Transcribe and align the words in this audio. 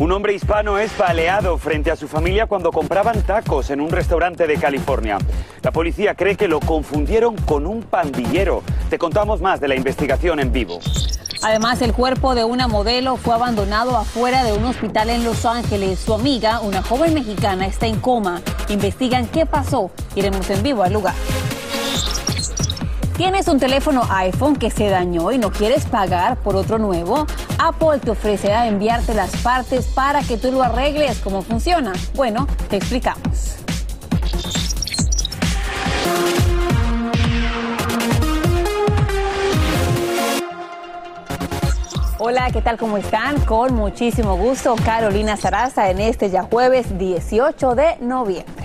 Un 0.00 0.12
hombre 0.12 0.32
hispano 0.32 0.78
es 0.78 0.96
baleado 0.96 1.58
frente 1.58 1.90
a 1.90 1.96
su 1.96 2.06
familia 2.06 2.46
cuando 2.46 2.70
compraban 2.70 3.20
tacos 3.22 3.70
en 3.70 3.80
un 3.80 3.90
restaurante 3.90 4.46
de 4.46 4.56
California. 4.56 5.18
La 5.60 5.72
policía 5.72 6.14
cree 6.14 6.36
que 6.36 6.46
lo 6.46 6.60
confundieron 6.60 7.34
con 7.34 7.66
un 7.66 7.82
pandillero. 7.82 8.62
Te 8.90 8.96
contamos 8.98 9.40
más 9.40 9.58
de 9.58 9.66
la 9.66 9.74
investigación 9.74 10.38
en 10.38 10.52
vivo. 10.52 10.78
Además, 11.42 11.82
el 11.82 11.92
cuerpo 11.94 12.36
de 12.36 12.44
una 12.44 12.68
modelo 12.68 13.16
fue 13.16 13.34
abandonado 13.34 13.96
afuera 13.96 14.44
de 14.44 14.52
un 14.52 14.66
hospital 14.66 15.10
en 15.10 15.24
Los 15.24 15.44
Ángeles. 15.44 15.98
Su 15.98 16.14
amiga, 16.14 16.60
una 16.60 16.80
joven 16.80 17.12
mexicana, 17.12 17.66
está 17.66 17.88
en 17.88 17.98
coma. 17.98 18.40
Investigan 18.68 19.26
qué 19.26 19.46
pasó. 19.46 19.90
Iremos 20.14 20.48
en 20.50 20.62
vivo 20.62 20.84
al 20.84 20.92
lugar. 20.92 21.14
¿Tienes 23.16 23.48
un 23.48 23.58
teléfono 23.58 24.02
iPhone 24.10 24.54
que 24.54 24.70
se 24.70 24.90
dañó 24.90 25.32
y 25.32 25.38
no 25.38 25.50
quieres 25.50 25.86
pagar 25.86 26.36
por 26.36 26.54
otro 26.54 26.78
nuevo? 26.78 27.26
Apple 27.58 27.98
te 27.98 28.10
ofrecerá 28.12 28.68
enviarte 28.68 29.14
las 29.14 29.36
partes 29.38 29.86
para 29.86 30.22
que 30.22 30.38
tú 30.38 30.52
lo 30.52 30.62
arregles. 30.62 31.18
¿Cómo 31.18 31.42
funciona? 31.42 31.92
Bueno, 32.14 32.46
te 32.70 32.76
explicamos. 32.76 33.56
Hola, 42.20 42.50
¿qué 42.52 42.60
tal? 42.60 42.76
¿Cómo 42.78 42.98
están? 42.98 43.40
Con 43.44 43.74
muchísimo 43.74 44.36
gusto, 44.36 44.74
Carolina 44.84 45.36
Saraza 45.36 45.88
en 45.90 46.00
este 46.00 46.30
ya 46.30 46.42
jueves 46.42 46.98
18 46.98 47.74
de 47.76 47.96
noviembre. 48.00 48.57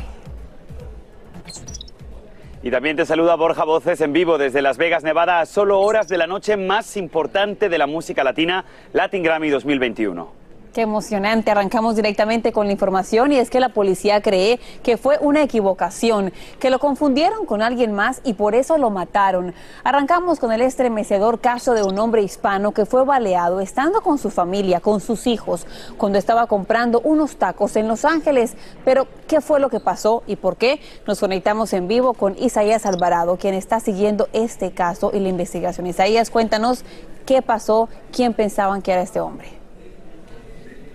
Y 2.65 2.71
también 2.71 2.95
te 2.95 3.05
saluda 3.05 3.35
Borja 3.35 3.65
Voces 3.65 3.99
en 3.99 4.13
vivo 4.13 4.37
desde 4.37 4.61
Las 4.61 4.77
Vegas, 4.77 5.03
Nevada, 5.03 5.41
a 5.41 5.45
solo 5.45 5.81
horas 5.81 6.07
de 6.07 6.17
la 6.17 6.27
noche 6.27 6.55
más 6.55 6.95
importante 6.95 7.67
de 7.67 7.77
la 7.77 7.87
música 7.87 8.23
latina, 8.23 8.63
Latin 8.93 9.21
Grammy 9.21 9.49
2021. 9.49 10.42
Qué 10.73 10.81
emocionante. 10.81 11.51
Arrancamos 11.51 11.95
directamente 11.95 12.51
con 12.51 12.65
la 12.65 12.71
información 12.71 13.31
y 13.31 13.37
es 13.37 13.51
que 13.51 13.59
la 13.59 13.69
policía 13.69 14.23
cree 14.23 14.59
que 14.81 14.97
fue 14.97 15.19
una 15.21 15.43
equivocación, 15.43 16.33
que 16.59 16.71
lo 16.71 16.79
confundieron 16.79 17.45
con 17.45 17.61
alguien 17.61 17.91
más 17.91 18.21
y 18.23 18.33
por 18.33 18.55
eso 18.55 18.79
lo 18.79 18.89
mataron. 18.89 19.53
Arrancamos 19.83 20.39
con 20.39 20.51
el 20.51 20.63
estremecedor 20.63 21.41
caso 21.41 21.75
de 21.75 21.83
un 21.83 21.99
hombre 21.99 22.23
hispano 22.23 22.71
que 22.71 22.87
fue 22.87 23.05
baleado 23.05 23.59
estando 23.59 24.01
con 24.01 24.17
su 24.17 24.31
familia, 24.31 24.79
con 24.79 24.99
sus 24.99 25.27
hijos, 25.27 25.67
cuando 25.97 26.17
estaba 26.17 26.47
comprando 26.47 27.01
unos 27.01 27.35
tacos 27.35 27.75
en 27.75 27.87
Los 27.87 28.03
Ángeles. 28.03 28.55
Pero, 28.83 29.05
¿qué 29.27 29.41
fue 29.41 29.59
lo 29.59 29.69
que 29.69 29.79
pasó 29.79 30.23
y 30.25 30.37
por 30.37 30.57
qué? 30.57 30.81
Nos 31.05 31.19
conectamos 31.19 31.71
en 31.73 31.87
vivo 31.87 32.15
con 32.15 32.35
Isaías 32.39 32.87
Alvarado, 32.87 33.37
quien 33.37 33.53
está 33.53 33.79
siguiendo 33.79 34.27
este 34.33 34.71
caso 34.71 35.11
y 35.13 35.19
la 35.19 35.29
investigación. 35.29 35.85
Isaías, 35.85 36.31
cuéntanos 36.31 36.83
qué 37.27 37.43
pasó, 37.43 37.89
quién 38.11 38.33
pensaban 38.33 38.81
que 38.81 38.91
era 38.91 39.03
este 39.03 39.19
hombre. 39.19 39.62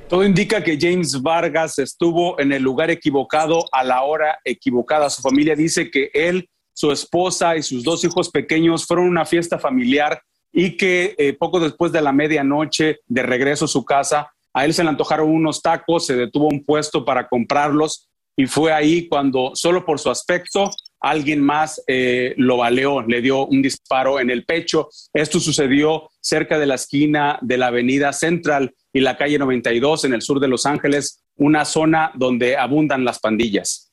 Todo 0.09 0.25
indica 0.25 0.65
que 0.65 0.79
James 0.81 1.21
Vargas 1.21 1.79
estuvo 1.79 2.41
en 2.41 2.51
el 2.53 2.63
lugar 2.63 2.91
equivocado 2.91 3.67
a 3.71 3.85
la 3.85 4.05
hora 4.05 4.39
equivocada. 4.43 5.11
Su 5.11 5.21
familia 5.21 5.55
dice 5.55 5.91
que 5.91 6.11
él, 6.15 6.49
su 6.73 6.91
esposa 6.91 7.59
y 7.59 7.63
sus 7.63 7.85
dos 7.85 8.03
hijos 8.05 8.31
pequeños 8.31 8.87
fueron 8.87 9.07
a 9.07 9.11
una 9.11 9.27
fiesta 9.27 9.59
familiar 9.59 10.23
y 10.51 10.79
que 10.79 11.15
eh, 11.19 11.35
poco 11.35 11.61
después 11.61 11.93
de 11.93 12.01
la 12.01 12.13
medianoche 12.13 13.01
de 13.07 13.23
regreso 13.23 13.67
a 13.67 13.69
su 13.69 13.85
casa, 13.85 14.33
a 14.55 14.65
él 14.65 14.73
se 14.73 14.83
le 14.83 14.89
antojaron 14.89 15.29
unos 15.29 15.61
tacos, 15.61 16.07
se 16.07 16.17
detuvo 16.17 16.49
un 16.49 16.65
puesto 16.65 17.05
para 17.05 17.29
comprarlos 17.29 18.09
y 18.35 18.47
fue 18.47 18.73
ahí 18.73 19.09
cuando, 19.09 19.51
solo 19.55 19.85
por 19.85 19.99
su 20.01 20.09
aspecto, 20.09 20.71
alguien 21.01 21.41
más 21.41 21.83
eh, 21.87 22.35
lo 22.37 22.59
baleó, 22.59 23.03
le 23.03 23.21
dio 23.21 23.47
un 23.47 23.63
disparo 23.63 24.21
en 24.21 24.31
el 24.31 24.45
pecho. 24.45 24.89
Esto 25.13 25.41
sucedió 25.41 26.11
cerca 26.21 26.59
de 26.59 26.67
la 26.67 26.75
esquina 26.75 27.39
de 27.43 27.57
la 27.57 27.69
avenida 27.69 28.13
Central 28.13 28.75
y 28.93 29.01
la 29.01 29.17
calle 29.17 29.39
92 29.39 30.05
en 30.05 30.15
el 30.15 30.23
sur 30.23 30.41
de 30.41 30.49
Los 30.49 30.67
Ángeles, 30.67 31.23
una 31.37 31.65
zona 31.65 32.11
donde 32.15 32.57
abundan 32.57 33.05
las 33.05 33.19
pandillas. 33.19 33.93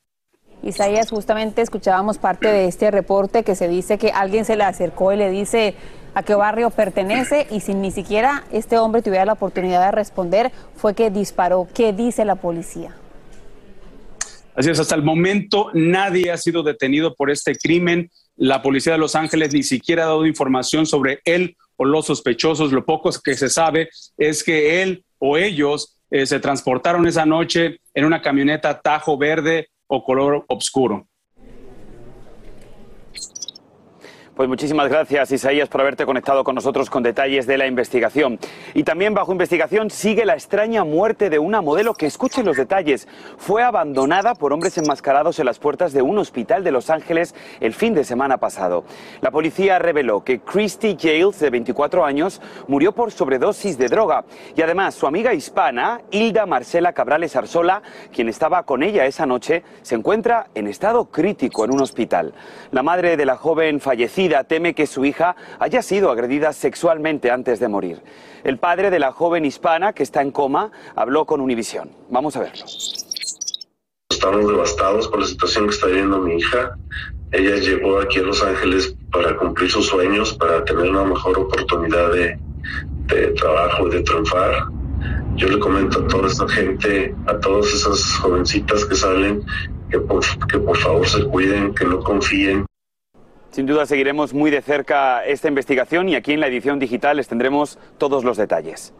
Isaías, 0.63 1.11
justamente 1.11 1.61
escuchábamos 1.61 2.17
parte 2.17 2.47
de 2.47 2.65
este 2.65 2.89
reporte 2.89 3.43
que 3.43 3.55
se 3.55 3.67
dice 3.67 3.97
que 3.97 4.09
alguien 4.09 4.45
se 4.45 4.55
le 4.55 4.63
acercó 4.63 5.13
y 5.13 5.17
le 5.17 5.29
dice 5.29 5.75
a 6.15 6.23
qué 6.23 6.33
barrio 6.33 6.71
pertenece 6.71 7.45
y 7.51 7.59
sin 7.59 7.81
ni 7.81 7.91
siquiera 7.91 8.45
este 8.51 8.79
hombre 8.79 9.01
tuviera 9.01 9.25
la 9.25 9.33
oportunidad 9.33 9.85
de 9.85 9.91
responder, 9.91 10.51
fue 10.75 10.95
que 10.95 11.11
disparó. 11.11 11.67
¿Qué 11.73 11.93
dice 11.93 12.25
la 12.25 12.35
policía? 12.35 12.95
Así 14.55 14.69
es, 14.69 14.79
hasta 14.79 14.95
el 14.95 15.03
momento 15.03 15.69
nadie 15.73 16.31
ha 16.31 16.37
sido 16.37 16.63
detenido 16.63 17.13
por 17.13 17.29
este 17.29 17.55
crimen. 17.57 18.09
La 18.37 18.61
policía 18.61 18.93
de 18.93 18.99
Los 18.99 19.15
Ángeles 19.15 19.53
ni 19.53 19.63
siquiera 19.63 20.03
ha 20.03 20.07
dado 20.07 20.25
información 20.25 20.85
sobre 20.85 21.19
él 21.25 21.57
o 21.75 21.83
los 21.83 22.05
sospechosos. 22.05 22.71
Lo 22.71 22.85
poco 22.85 23.09
que 23.23 23.35
se 23.35 23.49
sabe 23.49 23.89
es 24.17 24.43
que 24.43 24.81
él 24.81 25.03
o 25.19 25.37
ellos 25.37 25.97
eh, 26.09 26.25
se 26.25 26.39
transportaron 26.39 27.05
esa 27.05 27.25
noche 27.25 27.79
en 27.93 28.05
una 28.05 28.21
camioneta 28.21 28.79
tajo 28.79 29.17
verde 29.17 29.67
o 29.87 30.03
color 30.03 30.45
oscuro. 30.47 31.07
Pues 34.35 34.49
muchísimas 34.49 34.89
gracias, 34.89 35.31
Isaías, 35.31 35.69
por 35.69 35.79
haberte 35.79 36.05
conectado 36.05 36.43
con 36.43 36.55
nosotros 36.55 36.89
con 36.89 37.03
detalles 37.03 37.47
de 37.47 37.57
la 37.57 37.67
investigación. 37.67 38.37
Y 38.73 38.83
también 38.83 39.13
bajo 39.13 39.31
investigación 39.31 39.89
sigue 39.89 40.25
la 40.25 40.33
extraña 40.33 40.83
muerte 40.83 41.29
de 41.29 41.39
una 41.39 41.61
modelo 41.61 41.93
que, 41.93 42.05
escuchen 42.05 42.45
los 42.45 42.57
detalles, 42.57 43.07
fue 43.37 43.63
abandonada 43.63 44.35
por 44.35 44.51
hombres 44.51 44.77
enmascarados 44.77 45.39
en 45.39 45.45
las 45.45 45.57
puertas 45.57 45.93
de 45.93 46.01
un 46.01 46.17
hospital 46.17 46.65
de 46.65 46.73
Los 46.73 46.89
Ángeles 46.89 47.33
el 47.61 47.73
fin 47.73 47.93
de 47.93 48.03
semana 48.03 48.37
pasado. 48.37 48.83
La 49.21 49.31
policía 49.31 49.79
reveló 49.79 50.25
que 50.25 50.41
Christy 50.41 50.97
Yales, 50.97 51.39
de 51.39 51.49
24 51.49 52.03
años, 52.03 52.41
murió 52.67 52.91
por 52.91 53.13
sobredosis 53.13 53.77
de 53.77 53.87
droga. 53.87 54.25
Y 54.53 54.61
además, 54.61 54.95
su 54.95 55.07
amiga 55.07 55.33
hispana, 55.33 56.01
Hilda 56.11 56.45
Marcela 56.45 56.91
Cabrales 56.91 57.37
Arzola, 57.37 57.81
quien 58.11 58.27
estaba 58.27 58.63
con 58.63 58.83
ella 58.83 59.05
esa 59.05 59.25
noche, 59.25 59.63
se 59.81 59.95
encuentra 59.95 60.47
en 60.55 60.67
estado 60.67 61.05
crítico 61.05 61.63
en 61.63 61.71
un 61.71 61.79
hospital. 61.79 62.33
La 62.71 62.83
madre 62.83 63.15
de 63.15 63.25
la 63.25 63.37
joven 63.37 63.79
fallecida 63.79 64.24
teme 64.43 64.73
que 64.73 64.87
su 64.87 65.05
hija 65.05 65.35
haya 65.59 65.81
sido 65.81 66.11
agredida 66.11 66.53
sexualmente 66.53 67.31
antes 67.31 67.59
de 67.59 67.67
morir. 67.67 68.01
El 68.43 68.57
padre 68.57 68.89
de 68.89 68.99
la 68.99 69.11
joven 69.11 69.45
hispana 69.45 69.93
que 69.93 70.03
está 70.03 70.21
en 70.21 70.31
coma 70.31 70.71
habló 70.95 71.25
con 71.25 71.41
Univisión. 71.41 71.89
Vamos 72.09 72.35
a 72.35 72.41
verlo. 72.41 72.65
Estamos 74.09 74.47
devastados 74.47 75.07
por 75.07 75.19
la 75.21 75.27
situación 75.27 75.67
que 75.67 75.75
está 75.75 75.87
viviendo 75.87 76.19
mi 76.19 76.35
hija. 76.35 76.75
Ella 77.31 77.55
llegó 77.55 77.99
aquí 77.99 78.19
a 78.19 78.23
Los 78.23 78.41
Ángeles 78.43 78.95
para 79.11 79.35
cumplir 79.37 79.69
sus 79.69 79.87
sueños, 79.87 80.33
para 80.33 80.63
tener 80.63 80.89
una 80.89 81.05
mejor 81.05 81.37
oportunidad 81.39 82.11
de, 82.11 82.39
de 83.07 83.27
trabajo 83.31 83.87
y 83.87 83.91
de 83.91 84.03
triunfar. 84.03 84.67
Yo 85.35 85.49
le 85.49 85.59
comento 85.59 85.99
a 85.99 86.07
toda 86.07 86.27
esta 86.27 86.47
gente, 86.47 87.13
a 87.27 87.37
todas 87.39 87.67
esas 87.73 88.15
jovencitas 88.17 88.85
que 88.85 88.95
salen, 88.95 89.43
que 89.89 89.99
que 90.49 90.59
por 90.59 90.77
favor 90.77 91.07
se 91.07 91.25
cuiden, 91.25 91.73
que 91.73 91.85
no 91.85 91.99
confíen. 91.99 92.65
Sin 93.55 93.65
duda 93.65 93.85
seguiremos 93.85 94.33
muy 94.33 94.51
de 94.51 94.61
cerca 94.61 95.23
esta 95.23 95.47
investigación 95.47 96.09
y 96.09 96.15
aquí 96.15 96.33
en 96.33 96.41
la 96.41 96.47
edición 96.47 96.77
digital 96.77 97.15
les 97.15 97.29
tendremos 97.29 97.79
todos 97.97 98.25
los 98.25 98.35
detalles. 98.35 98.93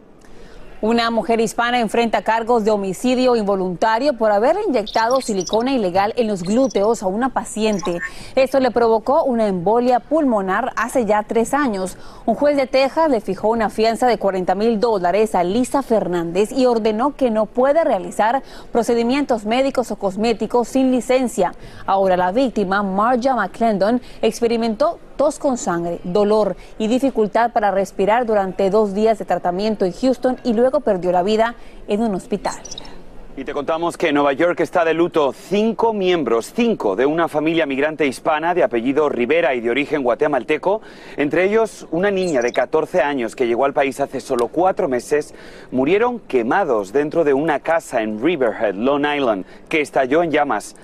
Una 0.82 1.10
mujer 1.10 1.40
hispana 1.40 1.80
enfrenta 1.80 2.20
cargos 2.20 2.66
de 2.66 2.70
homicidio 2.70 3.34
involuntario 3.34 4.12
por 4.12 4.30
haber 4.30 4.58
inyectado 4.68 5.22
silicona 5.22 5.72
ilegal 5.72 6.12
en 6.18 6.26
los 6.26 6.42
glúteos 6.42 7.02
a 7.02 7.06
una 7.06 7.30
paciente. 7.30 7.98
Esto 8.34 8.60
le 8.60 8.70
provocó 8.70 9.24
una 9.24 9.46
embolia 9.46 10.00
pulmonar 10.00 10.74
hace 10.76 11.06
ya 11.06 11.22
tres 11.22 11.54
años. 11.54 11.96
Un 12.26 12.34
juez 12.34 12.58
de 12.58 12.66
Texas 12.66 13.08
le 13.08 13.22
fijó 13.22 13.48
una 13.48 13.70
fianza 13.70 14.06
de 14.06 14.18
40 14.18 14.54
mil 14.54 14.78
dólares 14.78 15.34
a 15.34 15.44
Lisa 15.44 15.80
Fernández 15.82 16.52
y 16.52 16.66
ordenó 16.66 17.16
que 17.16 17.30
no 17.30 17.46
puede 17.46 17.82
realizar 17.82 18.42
procedimientos 18.70 19.46
médicos 19.46 19.90
o 19.90 19.96
cosméticos 19.96 20.68
sin 20.68 20.90
licencia. 20.90 21.54
Ahora 21.86 22.18
la 22.18 22.32
víctima, 22.32 22.82
Marja 22.82 23.34
McClendon, 23.34 24.02
experimentó 24.20 24.98
tos 25.16 25.38
con 25.38 25.58
sangre, 25.58 26.00
dolor 26.04 26.56
y 26.78 26.88
dificultad 26.88 27.52
para 27.52 27.70
respirar 27.70 28.26
durante 28.26 28.70
dos 28.70 28.94
días 28.94 29.18
de 29.18 29.24
tratamiento 29.24 29.84
en 29.84 29.92
Houston 29.92 30.36
y 30.44 30.52
luego 30.52 30.80
perdió 30.80 31.12
la 31.12 31.22
vida 31.22 31.54
en 31.88 32.02
un 32.02 32.14
hospital. 32.14 32.56
Y 33.38 33.44
te 33.44 33.52
contamos 33.52 33.98
que 33.98 34.14
Nueva 34.14 34.32
York 34.32 34.60
está 34.60 34.82
de 34.82 34.94
luto 34.94 35.34
cinco 35.34 35.92
miembros, 35.92 36.54
cinco 36.56 36.96
de 36.96 37.04
una 37.04 37.28
familia 37.28 37.66
migrante 37.66 38.06
hispana 38.06 38.54
de 38.54 38.64
apellido 38.64 39.10
Rivera 39.10 39.54
y 39.54 39.60
de 39.60 39.68
origen 39.68 40.02
guatemalteco, 40.02 40.80
entre 41.18 41.44
ellos 41.44 41.86
una 41.90 42.10
niña 42.10 42.40
de 42.40 42.50
14 42.50 43.02
años 43.02 43.36
que 43.36 43.46
llegó 43.46 43.66
al 43.66 43.74
país 43.74 44.00
hace 44.00 44.20
solo 44.20 44.48
cuatro 44.48 44.88
meses, 44.88 45.34
murieron 45.70 46.20
quemados 46.20 46.94
dentro 46.94 47.24
de 47.24 47.34
una 47.34 47.60
casa 47.60 48.00
en 48.00 48.22
Riverhead, 48.22 48.74
Long 48.74 49.04
Island, 49.04 49.44
que 49.68 49.82
estalló 49.82 50.22
en 50.22 50.30
llamas. 50.30 50.74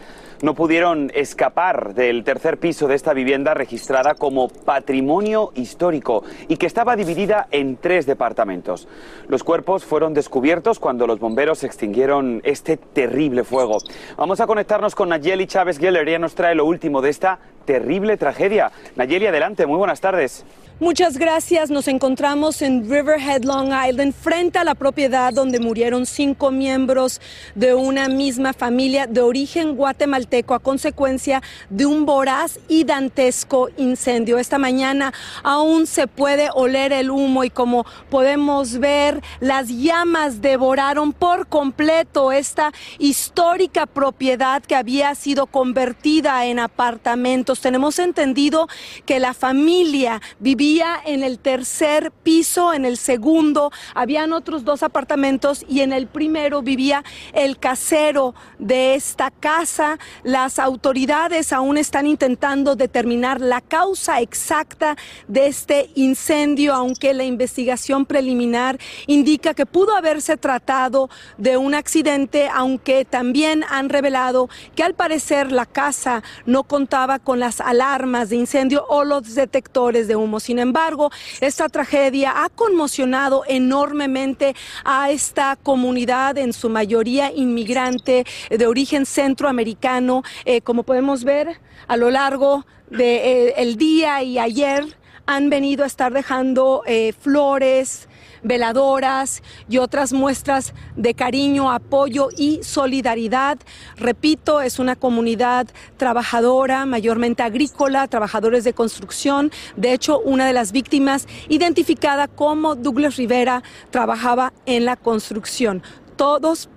No 0.43 0.55
pudieron 0.55 1.11
escapar 1.15 1.95
del 1.95 2.25
tercer 2.25 2.59
piso 2.59 2.89
de 2.89 2.97
esta 2.97 3.15
vivienda 3.15 3.55
registrada 3.55 4.15
como 4.15 4.49
patrimonio 4.49 5.53
histórico 5.55 6.25
y 6.49 6.57
que 6.57 6.67
estaba 6.67 6.97
dividida 6.97 7.47
en 7.51 7.77
tres 7.77 8.05
departamentos. 8.07 8.89
Los 9.29 9.45
cuerpos 9.45 9.85
fueron 9.85 10.15
descubiertos 10.15 10.79
cuando 10.79 11.07
los 11.07 11.21
bomberos 11.21 11.65
extinguieron 11.65 12.41
este 12.45 12.77
terrible 12.77 13.45
fuego. 13.45 13.79
Vamos 14.17 14.41
a 14.41 14.47
conectarnos 14.47 14.95
con 14.95 15.09
Nayeli 15.09 15.47
Chávez 15.47 15.79
Geller, 15.79 16.09
ella 16.09 16.19
nos 16.19 16.35
trae 16.35 16.55
lo 16.55 16.67
último 16.67 17.01
de 17.01 17.11
esta 17.11 17.39
terrible 17.65 18.17
tragedia. 18.17 18.73
Nayeli, 18.97 19.27
adelante, 19.27 19.67
muy 19.67 19.79
buenas 19.79 20.01
tardes. 20.01 20.45
Muchas 20.81 21.17
gracias. 21.17 21.71
Nos 21.71 21.87
encontramos 21.87 22.61
en 22.61 22.91
Riverhead, 22.91 23.45
Long 23.45 23.73
Island, 23.89 24.13
frente 24.13 24.59
a 24.59 24.65
la 24.65 24.75
propiedad 24.75 25.33
donde 25.33 25.61
murieron 25.61 26.07
cinco 26.07 26.51
miembros 26.51 27.21
de 27.55 27.75
una 27.75 28.09
misma 28.09 28.53
familia 28.53 29.07
de 29.07 29.21
origen 29.21 29.77
guatemalteco 29.77 30.55
a 30.55 30.59
consecuencia 30.59 31.41
de 31.71 31.87
un 31.87 32.05
voraz 32.05 32.59
y 32.69 32.83
dantesco 32.83 33.69
incendio. 33.77 34.39
Esta 34.39 34.59
mañana 34.59 35.13
aún 35.45 35.87
se 35.87 36.09
puede 36.09 36.49
oler 36.53 36.93
el 36.93 37.13
humo 37.13 37.45
y 37.45 37.51
como 37.51 37.87
podemos 38.11 38.79
ver, 38.79 39.23
las 39.39 39.69
llamas 39.69 40.41
devoraron 40.41 41.13
por 41.13 41.47
completo 41.47 42.33
esta 42.33 42.73
histórica 42.99 43.87
propiedad 43.87 44.63
que 44.63 44.75
había 44.75 45.15
sido 45.15 45.47
convertida 45.47 46.45
en 46.47 46.59
apartamentos. 46.59 47.61
Tenemos 47.61 48.01
entendido 48.01 48.69
que 49.07 49.21
la 49.21 49.33
familia 49.33 50.21
vivía 50.41 50.62
en 50.63 51.25
el 51.25 51.41
tercer 51.41 52.13
piso, 52.23 52.73
en 52.73 52.85
el 52.85 52.97
segundo 52.97 53.73
habían 53.97 54.33
otros 54.33 54.65
dos 54.65 54.85
apartamentos 54.85 55.65
y 55.69 55.81
en 55.81 55.93
el 55.93 56.07
primero 56.07 56.63
vivía 56.63 57.03
el 57.33 57.59
casero 57.59 58.37
de 58.61 58.95
esta 58.95 59.33
casa. 59.33 59.99
Las 60.23 60.61
autoridades 60.61 61.53
aún 61.53 61.79
están 61.79 62.07
intentando 62.07 62.77
determinar 62.77 63.41
la 63.41 63.61
causa 63.61 64.21
exacta 64.21 64.97
de 65.27 65.49
este 65.49 65.91
incendio, 65.97 66.75
aunque 66.75 67.13
la 67.13 67.25
investigación 67.25 68.07
preliminar 68.07 68.79
indica 69.09 69.55
que 69.55 69.67
pudo 69.67 69.97
haberse 69.97 70.37
tratado 70.37 71.11
de 71.39 71.57
un 71.57 71.75
accidente, 71.75 72.49
aunque 72.49 73.05
también 73.05 73.65
han 73.69 73.89
revelado 73.89 74.49
que 74.77 74.85
al 74.85 74.95
parecer 74.95 75.51
la 75.51 75.67
casa 75.67 76.23
no 76.47 76.63
contaba 76.63 77.19
con 77.19 77.41
las 77.41 77.61
alarmas 77.61 78.31
de 78.31 78.37
incendio 78.37 78.87
o 78.89 79.03
los 79.03 79.35
detectores 79.35 80.07
de 80.07 80.15
humo. 80.15 80.39
Sin 80.53 80.59
embargo, 80.59 81.11
esta 81.41 81.71
tragedia 81.71 82.45
ha 82.45 82.51
conmocionado 82.51 83.43
enormemente 83.49 84.55
a 84.85 85.11
esta 85.11 85.57
comunidad, 85.57 86.37
en 86.37 86.53
su 86.53 86.69
mayoría 86.69 87.33
inmigrante 87.33 88.27
de 88.51 88.67
origen 88.67 89.07
centroamericano. 89.07 90.23
Eh, 90.45 90.61
como 90.61 90.83
podemos 90.83 91.25
ver 91.25 91.59
a 91.89 91.97
lo 91.97 92.11
largo 92.11 92.67
del 92.91 93.01
eh, 93.01 93.75
día 93.79 94.23
y 94.23 94.39
ayer, 94.39 94.85
han 95.25 95.49
venido 95.49 95.85
a 95.85 95.87
estar 95.87 96.13
dejando 96.13 96.83
eh, 96.87 97.15
flores, 97.19 98.11
veladoras 98.43 99.43
y 99.69 99.79
otras 99.79 100.13
muestras 100.13 100.75
de 100.97 101.15
cariño, 101.15 101.71
apoyo 101.71 102.29
y 102.37 102.61
solidaridad. 102.63 103.59
Repito, 103.97 104.61
es 104.61 104.79
una 104.79 104.97
comunidad 104.97 105.69
trabajadora, 105.97 106.87
mayormente 106.87 107.43
agrícola, 107.43 108.09
trabajadores 108.09 108.65
de 108.65 108.73
construcción. 108.73 109.51
De 109.77 109.93
hecho, 109.93 110.19
una 110.21 110.47
de 110.47 110.53
las 110.53 110.73
víctimas 110.73 111.27
identificada 111.49 112.29
como 112.29 112.75
Douglas 112.75 113.17
Rivera 113.17 113.63
trabajaba 113.91 114.53
en 114.67 114.85
la 114.85 114.97
construcción. 114.97 115.83
Todos 116.17 116.69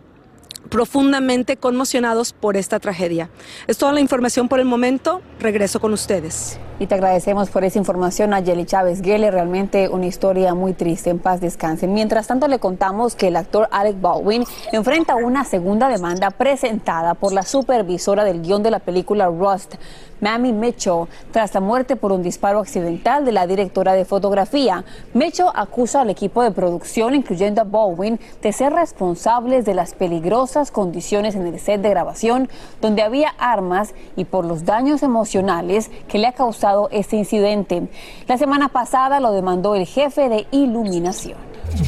profundamente 0.70 1.58
conmocionados 1.58 2.34
por 2.34 2.58
esta 2.58 2.80
tragedia. 2.80 3.30
Es 3.68 3.78
toda 3.78 3.92
la 3.94 4.00
información 4.00 4.48
por 4.48 4.60
el 4.60 4.66
momento. 4.66 5.22
Regreso 5.40 5.80
con 5.80 5.94
ustedes. 5.94 6.60
Y 6.78 6.88
te 6.88 6.96
agradecemos 6.96 7.50
por 7.50 7.64
esa 7.64 7.80
información 7.80 8.34
a 8.34 8.42
Yeli 8.42 8.66
Chávez 8.66 9.02
Gele, 9.02 9.32
realmente 9.32 9.88
una 9.88 10.08
historia 10.08 10.54
muy 10.56 10.74
triste, 10.74 11.10
en 11.10 11.20
paz 11.20 11.40
descanse. 11.40 11.88
Mientras 11.88 12.28
tanto 12.28 12.50
le 12.50 12.60
contamos 12.60 13.16
que 13.16 13.30
el 13.30 13.38
actor 13.38 13.70
Alec 13.72 14.02
Baldwin 14.02 14.44
enfrenta 14.74 15.16
una 15.16 15.46
segunda 15.46 15.88
demanda 15.88 16.32
presentada 16.32 17.14
por 17.14 17.32
la 17.32 17.44
supervisora 17.44 18.26
del 18.26 18.42
guion 18.42 18.62
de 18.62 18.72
la 18.72 18.80
película 18.80 19.28
Rust, 19.28 19.76
Mamie 20.20 20.54
Mitchell, 20.54 21.08
tras 21.32 21.54
la 21.54 21.60
muerte 21.60 21.96
por 21.96 22.12
un 22.12 22.24
disparo 22.24 22.60
accidental 22.60 23.24
de 23.26 23.32
la 23.32 23.48
directora 23.48 23.94
de 23.94 24.06
fotografía. 24.06 24.84
Mitchell 25.14 25.48
acusa 25.54 26.02
al 26.02 26.10
equipo 26.10 26.42
de 26.42 26.52
producción, 26.52 27.16
incluyendo 27.16 27.62
a 27.62 27.66
Baldwin, 27.66 28.20
de 28.42 28.52
ser 28.52 28.74
responsables 28.74 29.66
de 29.66 29.76
las 29.76 29.94
peligrosas 29.94 30.72
condiciones 30.72 31.36
en 31.36 31.48
el 31.48 31.60
set 31.60 31.82
de 31.82 31.90
grabación, 31.90 32.50
donde 32.82 33.02
había 33.02 33.30
armas 33.38 33.94
y 34.16 34.26
por 34.26 34.46
los 34.46 34.66
daños 34.66 35.04
emocionales 35.04 35.92
que 36.08 36.18
le 36.18 36.28
ha 36.28 36.32
causado 36.34 36.65
este 36.92 37.18
incidente. 37.18 37.88
La 38.28 38.38
semana 38.38 38.70
pasada 38.70 39.20
lo 39.20 39.32
demandó 39.32 39.76
el 39.76 39.86
jefe 39.86 40.30
de 40.30 40.48
iluminación. 40.52 41.38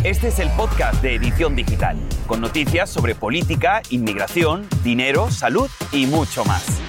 Este 0.04 0.28
es 0.28 0.40
el 0.40 0.50
podcast 0.52 1.02
de 1.02 1.16
Edición 1.16 1.56
Digital, 1.56 1.98
con 2.28 2.42
noticias 2.42 2.90
sobre 2.90 3.16
política, 3.16 3.82
inmigración, 3.90 4.68
dinero, 4.84 5.32
salud 5.32 5.70
y 5.92 6.06
mucho 6.08 6.44
más. 6.46 6.87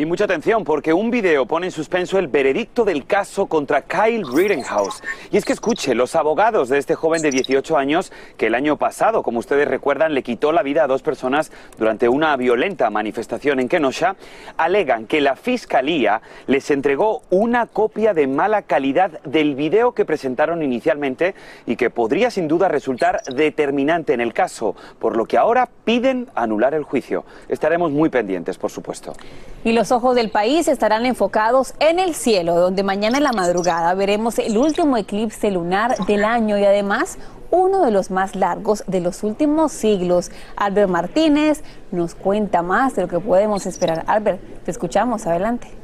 Y 0.00 0.06
mucha 0.06 0.24
atención 0.24 0.64
porque 0.64 0.94
un 0.94 1.10
video 1.10 1.44
pone 1.44 1.66
en 1.66 1.72
suspenso 1.72 2.18
el 2.18 2.26
veredicto 2.26 2.86
del 2.86 3.04
caso 3.04 3.44
contra 3.44 3.82
Kyle 3.82 4.24
Rittenhouse. 4.26 5.02
Y 5.30 5.36
es 5.36 5.44
que 5.44 5.52
escuche, 5.52 5.94
los 5.94 6.16
abogados 6.16 6.70
de 6.70 6.78
este 6.78 6.94
joven 6.94 7.20
de 7.20 7.30
18 7.30 7.76
años 7.76 8.10
que 8.38 8.46
el 8.46 8.54
año 8.54 8.78
pasado, 8.78 9.22
como 9.22 9.40
ustedes 9.40 9.68
recuerdan, 9.68 10.14
le 10.14 10.22
quitó 10.22 10.52
la 10.52 10.62
vida 10.62 10.84
a 10.84 10.86
dos 10.86 11.02
personas 11.02 11.52
durante 11.76 12.08
una 12.08 12.34
violenta 12.38 12.88
manifestación 12.88 13.60
en 13.60 13.68
Kenosha, 13.68 14.16
alegan 14.56 15.06
que 15.06 15.20
la 15.20 15.36
fiscalía 15.36 16.22
les 16.46 16.70
entregó 16.70 17.20
una 17.28 17.66
copia 17.66 18.14
de 18.14 18.26
mala 18.26 18.62
calidad 18.62 19.20
del 19.24 19.54
video 19.54 19.92
que 19.92 20.06
presentaron 20.06 20.62
inicialmente 20.62 21.34
y 21.66 21.76
que 21.76 21.90
podría 21.90 22.30
sin 22.30 22.48
duda 22.48 22.68
resultar 22.68 23.20
determinante 23.24 24.14
en 24.14 24.22
el 24.22 24.32
caso, 24.32 24.74
por 24.98 25.18
lo 25.18 25.26
que 25.26 25.36
ahora 25.36 25.68
piden 25.84 26.26
anular 26.34 26.72
el 26.72 26.84
juicio. 26.84 27.26
Estaremos 27.50 27.90
muy 27.92 28.08
pendientes, 28.08 28.56
por 28.56 28.70
supuesto. 28.70 29.12
Y 29.62 29.72
los 29.72 29.92
ojos 29.92 30.14
del 30.14 30.30
país 30.30 30.68
estarán 30.68 31.04
enfocados 31.04 31.74
en 31.80 31.98
el 31.98 32.14
cielo, 32.14 32.54
donde 32.54 32.82
mañana 32.82 33.18
en 33.18 33.24
la 33.24 33.32
madrugada 33.32 33.92
veremos 33.92 34.38
el 34.38 34.56
último 34.56 34.96
eclipse 34.96 35.50
lunar 35.50 35.96
del 36.06 36.24
año 36.24 36.56
y 36.56 36.64
además 36.64 37.18
uno 37.50 37.84
de 37.84 37.90
los 37.90 38.10
más 38.10 38.36
largos 38.36 38.84
de 38.86 39.00
los 39.00 39.22
últimos 39.22 39.72
siglos. 39.72 40.30
Albert 40.56 40.88
Martínez 40.88 41.62
nos 41.90 42.14
cuenta 42.14 42.62
más 42.62 42.94
de 42.94 43.02
lo 43.02 43.08
que 43.08 43.20
podemos 43.20 43.66
esperar. 43.66 44.04
Albert, 44.06 44.40
te 44.64 44.70
escuchamos, 44.70 45.26
adelante. 45.26 45.79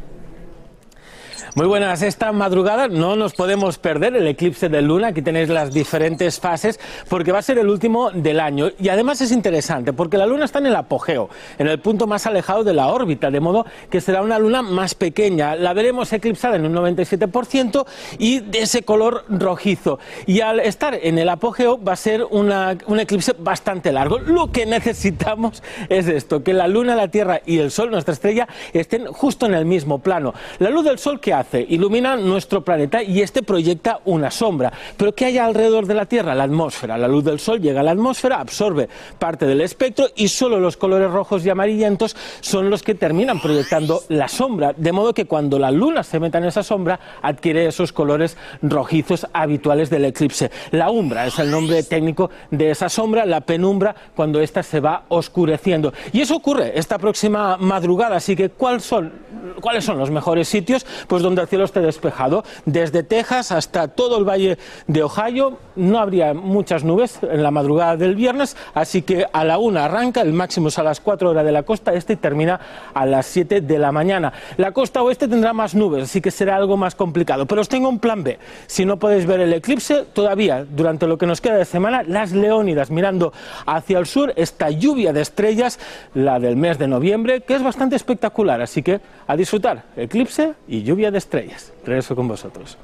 Muy 1.54 1.66
buenas, 1.66 2.02
esta 2.02 2.32
madrugada 2.32 2.88
no 2.88 3.16
nos 3.16 3.34
podemos 3.34 3.78
perder 3.78 4.16
el 4.16 4.26
eclipse 4.26 4.68
de 4.68 4.82
luna, 4.82 5.08
aquí 5.08 5.22
tenéis 5.22 5.48
las 5.48 5.72
diferentes 5.72 6.40
fases, 6.40 6.78
porque 7.08 7.32
va 7.32 7.38
a 7.38 7.42
ser 7.42 7.58
el 7.58 7.68
último 7.68 8.10
del 8.10 8.40
año. 8.40 8.70
Y 8.78 8.88
además 8.88 9.20
es 9.20 9.32
interesante, 9.32 9.92
porque 9.92 10.18
la 10.18 10.26
luna 10.26 10.44
está 10.44 10.58
en 10.58 10.66
el 10.66 10.76
apogeo, 10.76 11.28
en 11.58 11.68
el 11.68 11.80
punto 11.80 12.06
más 12.06 12.26
alejado 12.26 12.64
de 12.64 12.74
la 12.74 12.88
órbita, 12.88 13.30
de 13.30 13.40
modo 13.40 13.66
que 13.90 14.00
será 14.00 14.22
una 14.22 14.38
luna 14.38 14.62
más 14.62 14.94
pequeña. 14.94 15.56
La 15.56 15.72
veremos 15.72 16.12
eclipsada 16.12 16.56
en 16.56 16.66
un 16.66 16.74
97% 16.74 17.86
y 18.18 18.40
de 18.40 18.60
ese 18.60 18.82
color 18.82 19.24
rojizo. 19.28 19.98
Y 20.26 20.40
al 20.40 20.60
estar 20.60 20.98
en 21.00 21.18
el 21.18 21.28
apogeo 21.28 21.82
va 21.82 21.92
a 21.92 21.96
ser 21.96 22.24
un 22.24 23.00
eclipse 23.00 23.34
bastante 23.38 23.92
largo. 23.92 24.18
Lo 24.18 24.52
que 24.52 24.66
necesitamos 24.66 25.62
es 25.88 26.08
esto, 26.08 26.42
que 26.42 26.52
la 26.52 26.68
luna, 26.68 26.94
la 26.94 27.08
Tierra 27.08 27.40
y 27.44 27.58
el 27.58 27.70
Sol, 27.70 27.90
nuestra 27.90 28.14
estrella, 28.14 28.48
estén 28.72 29.06
justo 29.06 29.46
en 29.46 29.54
el 29.54 29.64
mismo 29.64 29.98
plano. 29.98 30.34
La 30.58 30.70
luz 30.70 30.84
del 30.84 30.98
Sol, 30.98 31.20
¿qué 31.26 31.34
hace? 31.34 31.66
Ilumina 31.70 32.14
nuestro 32.14 32.62
planeta 32.62 33.02
y 33.02 33.20
este 33.20 33.42
proyecta 33.42 33.98
una 34.04 34.30
sombra. 34.30 34.72
Pero 34.96 35.12
¿qué 35.12 35.24
hay 35.24 35.38
alrededor 35.38 35.84
de 35.84 35.94
la 35.94 36.06
Tierra? 36.06 36.36
La 36.36 36.44
atmósfera. 36.44 36.96
La 36.96 37.08
luz 37.08 37.24
del 37.24 37.40
Sol 37.40 37.60
llega 37.60 37.80
a 37.80 37.82
la 37.82 37.90
atmósfera, 37.90 38.38
absorbe 38.38 38.88
parte 39.18 39.44
del 39.44 39.60
espectro 39.60 40.06
y 40.14 40.28
solo 40.28 40.60
los 40.60 40.76
colores 40.76 41.10
rojos 41.10 41.44
y 41.44 41.50
amarillentos 41.50 42.14
son 42.40 42.70
los 42.70 42.84
que 42.84 42.94
terminan 42.94 43.40
proyectando 43.40 44.04
la 44.08 44.28
sombra. 44.28 44.72
De 44.76 44.92
modo 44.92 45.12
que 45.12 45.24
cuando 45.24 45.58
la 45.58 45.72
luna 45.72 46.04
se 46.04 46.20
meta 46.20 46.38
en 46.38 46.44
esa 46.44 46.62
sombra, 46.62 47.00
adquiere 47.22 47.66
esos 47.66 47.92
colores 47.92 48.36
rojizos 48.62 49.26
habituales 49.32 49.90
del 49.90 50.04
eclipse. 50.04 50.52
La 50.70 50.90
umbra 50.90 51.26
es 51.26 51.40
el 51.40 51.50
nombre 51.50 51.82
técnico 51.82 52.30
de 52.52 52.70
esa 52.70 52.88
sombra, 52.88 53.26
la 53.26 53.40
penumbra 53.40 53.96
cuando 54.14 54.40
ésta 54.40 54.62
se 54.62 54.78
va 54.78 55.06
oscureciendo. 55.08 55.92
Y 56.12 56.20
eso 56.20 56.36
ocurre 56.36 56.78
esta 56.78 56.98
próxima 56.98 57.56
madrugada. 57.56 58.14
Así 58.14 58.36
que, 58.36 58.50
¿cuáles 58.50 58.84
son, 58.84 59.12
¿cuáles 59.60 59.84
son 59.84 59.98
los 59.98 60.12
mejores 60.12 60.46
sitios? 60.46 60.86
Pues 61.08 61.15
pues 61.16 61.22
donde 61.22 61.40
el 61.40 61.48
cielo 61.48 61.64
esté 61.64 61.80
despejado. 61.80 62.44
Desde 62.66 63.02
Texas 63.02 63.50
hasta 63.50 63.88
todo 63.88 64.18
el 64.18 64.28
valle 64.28 64.58
de 64.86 65.02
Ohio 65.02 65.56
no 65.74 65.98
habría 65.98 66.34
muchas 66.34 66.84
nubes 66.84 67.20
en 67.22 67.42
la 67.42 67.50
madrugada 67.50 67.96
del 67.96 68.14
viernes, 68.14 68.54
así 68.74 69.00
que 69.00 69.24
a 69.32 69.42
la 69.42 69.56
una 69.56 69.86
arranca, 69.86 70.20
el 70.20 70.34
máximo 70.34 70.68
es 70.68 70.78
a 70.78 70.82
las 70.82 71.00
4 71.00 71.30
horas 71.30 71.46
de 71.46 71.52
la 71.52 71.62
costa 71.62 71.94
este 71.94 72.12
y 72.12 72.16
termina 72.16 72.60
a 72.92 73.06
las 73.06 73.24
7 73.24 73.62
de 73.62 73.78
la 73.78 73.92
mañana. 73.92 74.30
La 74.58 74.72
costa 74.72 75.02
oeste 75.02 75.26
tendrá 75.26 75.54
más 75.54 75.74
nubes, 75.74 76.04
así 76.04 76.20
que 76.20 76.30
será 76.30 76.54
algo 76.54 76.76
más 76.76 76.94
complicado. 76.94 77.46
Pero 77.46 77.62
os 77.62 77.68
tengo 77.70 77.88
un 77.88 77.98
plan 77.98 78.22
B. 78.22 78.38
Si 78.66 78.84
no 78.84 78.98
podéis 78.98 79.24
ver 79.24 79.40
el 79.40 79.54
eclipse, 79.54 80.04
todavía 80.12 80.66
durante 80.68 81.06
lo 81.06 81.16
que 81.16 81.24
nos 81.24 81.40
queda 81.40 81.56
de 81.56 81.64
semana, 81.64 82.02
las 82.02 82.32
Leónidas 82.32 82.90
mirando 82.90 83.32
hacia 83.64 83.98
el 83.98 84.04
sur, 84.04 84.34
esta 84.36 84.68
lluvia 84.68 85.14
de 85.14 85.22
estrellas, 85.22 85.78
la 86.12 86.38
del 86.38 86.56
mes 86.56 86.78
de 86.78 86.88
noviembre, 86.88 87.40
que 87.40 87.54
es 87.54 87.62
bastante 87.62 87.96
espectacular. 87.96 88.60
Así 88.60 88.82
que 88.82 89.00
a 89.26 89.34
disfrutar, 89.34 89.84
eclipse 89.96 90.52
y 90.68 90.82
lluvia 90.82 91.05
de 91.10 91.18
estrellas. 91.18 91.72
Regreso 91.84 92.14
con 92.14 92.28
vosotros. 92.28 92.78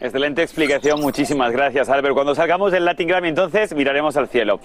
Excelente 0.00 0.42
explicación, 0.42 1.00
muchísimas 1.00 1.50
gracias 1.52 1.88
Albert. 1.88 2.14
Cuando 2.14 2.34
salgamos 2.34 2.72
del 2.72 2.84
Latin 2.84 3.08
Grammy 3.08 3.28
entonces 3.28 3.74
miraremos 3.74 4.16
al 4.16 4.28
cielo. 4.28 4.60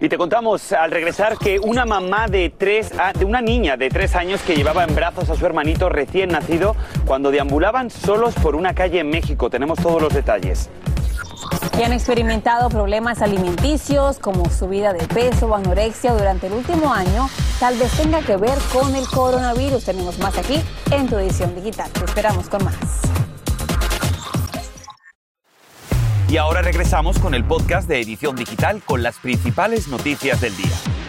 Y 0.00 0.08
te 0.08 0.16
contamos 0.16 0.72
al 0.72 0.90
regresar 0.90 1.36
que 1.36 1.58
una 1.60 1.84
mamá 1.84 2.26
de 2.26 2.50
tres, 2.56 2.90
de 3.18 3.24
una 3.24 3.40
niña 3.40 3.76
de 3.76 3.90
tres 3.90 4.16
años 4.16 4.40
que 4.42 4.56
llevaba 4.56 4.82
en 4.82 4.94
brazos 4.94 5.28
a 5.28 5.36
su 5.36 5.44
hermanito 5.46 5.90
recién 5.90 6.30
nacido 6.30 6.74
cuando 7.06 7.30
deambulaban 7.30 7.90
solos 7.90 8.34
por 8.34 8.56
una 8.56 8.74
calle 8.74 9.00
en 9.00 9.10
México. 9.10 9.50
Tenemos 9.50 9.78
todos 9.78 10.00
los 10.00 10.12
detalles. 10.12 10.70
Y 11.80 11.82
han 11.82 11.94
experimentado 11.94 12.68
problemas 12.68 13.22
alimenticios 13.22 14.18
como 14.18 14.50
subida 14.50 14.92
de 14.92 15.06
peso 15.06 15.46
o 15.46 15.54
anorexia 15.54 16.12
durante 16.12 16.48
el 16.48 16.52
último 16.52 16.92
año, 16.92 17.30
tal 17.58 17.78
vez 17.78 17.90
tenga 17.92 18.20
que 18.20 18.36
ver 18.36 18.58
con 18.70 18.94
el 18.94 19.06
coronavirus. 19.08 19.86
Tenemos 19.86 20.18
más 20.18 20.36
aquí 20.36 20.60
en 20.90 21.08
tu 21.08 21.16
edición 21.16 21.54
digital. 21.54 21.90
Te 21.92 22.04
esperamos 22.04 22.50
con 22.50 22.64
más. 22.64 22.76
Y 26.28 26.36
ahora 26.36 26.60
regresamos 26.60 27.18
con 27.18 27.34
el 27.34 27.46
podcast 27.46 27.88
de 27.88 28.02
Edición 28.02 28.36
Digital 28.36 28.82
con 28.84 29.02
las 29.02 29.16
principales 29.16 29.88
noticias 29.88 30.38
del 30.42 30.54
día. 30.58 30.99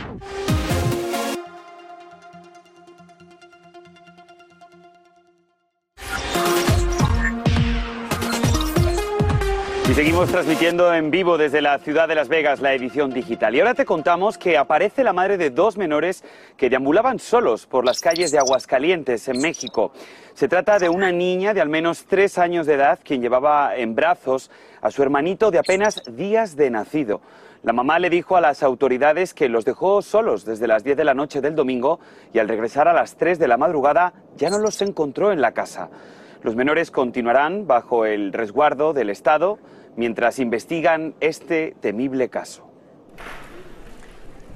Y 9.92 9.94
seguimos 9.94 10.30
transmitiendo 10.30 10.94
en 10.94 11.12
vivo 11.12 11.38
desde 11.38 11.62
la 11.62 11.78
ciudad 11.78 12.08
de 12.08 12.16
Las 12.16 12.30
Vegas 12.30 12.62
la 12.62 12.74
edición 12.74 13.12
digital. 13.12 13.54
Y 13.54 13.60
ahora 13.60 13.74
te 13.74 13.84
contamos 13.84 14.38
que 14.38 14.58
aparece 14.58 15.04
la 15.04 15.12
madre 15.12 15.38
de 15.38 15.50
dos 15.50 15.76
menores 15.76 16.24
que 16.56 16.70
deambulaban 16.70 17.20
solos 17.20 17.68
por 17.68 17.84
las 17.84 18.00
calles 18.00 18.32
de 18.32 18.38
Aguascalientes, 18.38 19.28
en 19.28 19.42
México. 19.42 19.92
Se 20.34 20.48
trata 20.48 20.80
de 20.80 20.88
una 20.88 21.12
niña 21.12 21.54
de 21.54 21.60
al 21.60 21.68
menos 21.68 22.06
tres 22.06 22.38
años 22.38 22.68
de 22.68 22.76
edad 22.76 23.00
quien 23.04 23.22
llevaba 23.22 23.76
en 23.76 23.94
brazos 23.94 24.50
a 24.80 24.92
su 24.92 25.04
hermanito 25.04 25.52
de 25.52 25.60
apenas 25.60 26.02
días 26.10 26.56
de 26.56 26.70
nacido. 26.70 27.20
La 27.62 27.74
mamá 27.74 28.00
le 28.00 28.10
dijo 28.10 28.38
a 28.38 28.42
las 28.42 28.64
autoridades 28.64 29.34
que 29.34 29.50
los 29.50 29.66
dejó 29.66 30.02
solos 30.02 30.46
desde 30.46 30.68
las 30.68 30.86
10 30.86 30.96
de 30.96 31.04
la 31.04 31.14
noche 31.14 31.42
del 31.42 31.54
domingo 31.54 32.00
y 32.32 32.40
al 32.40 32.48
regresar 32.48 32.88
a 32.88 32.94
las 32.94 33.18
3 33.18 33.40
de 33.40 33.48
la 33.50 33.58
madrugada 33.58 34.14
ya 34.38 34.50
no 34.50 34.58
los 34.58 34.82
encontró 34.82 35.34
en 35.34 35.42
la 35.42 35.52
casa. 35.52 35.90
Los 36.44 36.56
menores 36.56 36.90
continuarán 36.90 37.68
bajo 37.68 38.06
el 38.06 38.32
resguardo 38.34 38.94
del 38.94 39.12
Estado 39.12 39.60
mientras 39.96 40.40
investigan 40.40 41.14
este 41.20 41.76
temible 41.82 42.30
caso. 42.30 42.72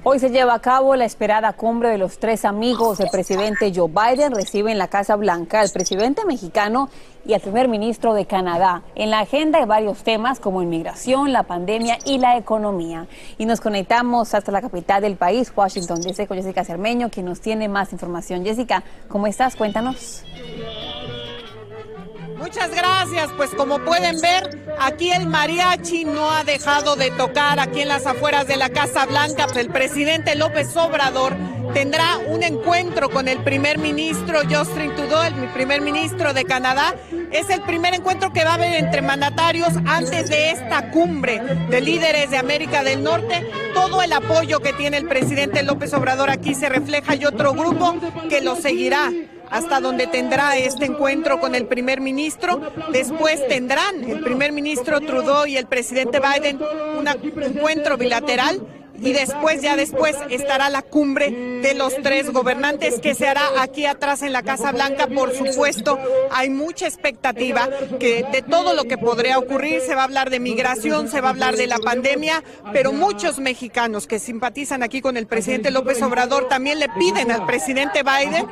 Hoy 0.08 0.20
se 0.20 0.30
lleva 0.30 0.54
a 0.54 0.60
cabo 0.60 0.94
la 0.94 1.04
esperada 1.04 1.52
cumbre 1.54 1.88
de 1.88 1.98
los 1.98 2.20
tres 2.20 2.44
amigos 2.44 2.98
del 2.98 3.08
presidente 3.10 3.72
Joe 3.74 3.90
Biden. 3.90 4.32
Recibe 4.32 4.70
en 4.70 4.78
la 4.78 4.86
Casa 4.86 5.16
Blanca 5.16 5.60
al 5.60 5.70
presidente 5.70 6.24
mexicano 6.24 6.88
y 7.24 7.34
al 7.34 7.40
primer 7.40 7.66
ministro 7.66 8.14
de 8.14 8.24
Canadá. 8.24 8.84
En 8.94 9.10
la 9.10 9.18
agenda 9.18 9.58
hay 9.58 9.64
varios 9.64 10.04
temas 10.04 10.38
como 10.38 10.62
inmigración, 10.62 11.32
la 11.32 11.42
pandemia 11.42 11.98
y 12.04 12.18
la 12.18 12.36
economía. 12.36 13.08
Y 13.36 13.46
nos 13.46 13.60
conectamos 13.60 14.32
hasta 14.32 14.52
la 14.52 14.60
capital 14.60 15.02
del 15.02 15.16
país, 15.16 15.52
Washington, 15.56 16.00
DC, 16.00 16.28
con 16.28 16.36
Jessica 16.36 16.62
Cermeño, 16.62 17.10
quien 17.10 17.26
nos 17.26 17.40
tiene 17.40 17.68
más 17.68 17.92
información. 17.92 18.44
Jessica, 18.44 18.84
¿cómo 19.08 19.26
estás? 19.26 19.56
Cuéntanos. 19.56 20.22
Muchas 22.36 22.70
gracias. 22.70 23.30
Pues 23.36 23.50
como 23.54 23.78
pueden 23.78 24.20
ver, 24.20 24.58
aquí 24.78 25.10
el 25.10 25.26
mariachi 25.26 26.04
no 26.04 26.30
ha 26.30 26.44
dejado 26.44 26.94
de 26.94 27.10
tocar 27.10 27.58
aquí 27.58 27.80
en 27.80 27.88
las 27.88 28.06
afueras 28.06 28.46
de 28.46 28.56
la 28.56 28.68
Casa 28.68 29.06
Blanca. 29.06 29.46
El 29.56 29.70
presidente 29.70 30.34
López 30.34 30.76
Obrador 30.76 31.34
tendrá 31.72 32.18
un 32.28 32.42
encuentro 32.42 33.08
con 33.08 33.28
el 33.28 33.38
primer 33.38 33.78
ministro 33.78 34.40
Justin 34.42 34.94
Trudeau, 34.94 35.22
el 35.22 35.48
primer 35.50 35.80
ministro 35.80 36.34
de 36.34 36.44
Canadá. 36.44 36.94
Es 37.32 37.48
el 37.48 37.62
primer 37.62 37.94
encuentro 37.94 38.32
que 38.32 38.44
va 38.44 38.50
a 38.50 38.54
haber 38.54 38.74
entre 38.74 39.00
mandatarios 39.00 39.70
antes 39.86 40.28
de 40.28 40.50
esta 40.50 40.90
cumbre 40.90 41.40
de 41.70 41.80
líderes 41.80 42.30
de 42.30 42.36
América 42.36 42.84
del 42.84 43.02
Norte. 43.02 43.50
Todo 43.72 44.02
el 44.02 44.12
apoyo 44.12 44.60
que 44.60 44.74
tiene 44.74 44.98
el 44.98 45.08
presidente 45.08 45.62
López 45.62 45.92
Obrador 45.94 46.28
aquí 46.30 46.54
se 46.54 46.68
refleja 46.68 47.14
y 47.14 47.24
otro 47.24 47.54
grupo 47.54 47.96
que 48.28 48.42
lo 48.42 48.56
seguirá 48.56 49.10
hasta 49.50 49.80
donde 49.80 50.06
tendrá 50.06 50.56
este 50.56 50.84
encuentro 50.84 51.40
con 51.40 51.54
el 51.54 51.66
primer 51.66 52.00
ministro. 52.00 52.60
Después 52.92 53.46
tendrán 53.48 54.04
el 54.04 54.20
primer 54.20 54.52
ministro 54.52 55.00
Trudeau 55.00 55.46
y 55.46 55.56
el 55.56 55.66
presidente 55.66 56.20
Biden 56.20 56.60
un 56.98 57.08
encuentro 57.42 57.96
bilateral 57.96 58.60
y 59.00 59.12
después, 59.12 59.62
ya 59.62 59.76
después, 59.76 60.16
estará 60.30 60.70
la 60.70 60.82
cumbre 60.82 61.30
de 61.30 61.74
los 61.74 61.94
tres 62.02 62.30
gobernantes 62.30 63.00
que 63.00 63.14
se 63.14 63.28
hará 63.28 63.42
aquí 63.60 63.86
atrás 63.86 64.22
en 64.22 64.32
la 64.32 64.42
Casa 64.42 64.72
Blanca. 64.72 65.06
Por 65.06 65.34
supuesto, 65.34 65.98
hay 66.30 66.50
mucha 66.50 66.86
expectativa 66.86 67.68
que 67.98 68.24
de 68.32 68.42
todo 68.42 68.74
lo 68.74 68.84
que 68.84 68.98
podría 68.98 69.38
ocurrir. 69.38 69.80
Se 69.80 69.94
va 69.94 70.02
a 70.02 70.04
hablar 70.04 70.30
de 70.30 70.40
migración, 70.40 71.08
se 71.08 71.20
va 71.20 71.28
a 71.28 71.30
hablar 71.30 71.56
de 71.56 71.66
la 71.66 71.78
pandemia, 71.78 72.42
pero 72.72 72.92
muchos 72.92 73.38
mexicanos 73.38 74.06
que 74.06 74.18
simpatizan 74.18 74.82
aquí 74.82 75.00
con 75.00 75.16
el 75.16 75.26
presidente 75.26 75.70
López 75.70 76.02
Obrador 76.02 76.48
también 76.48 76.78
le 76.78 76.88
piden 76.88 77.30
al 77.30 77.46
presidente 77.46 78.02
Biden 78.02 78.46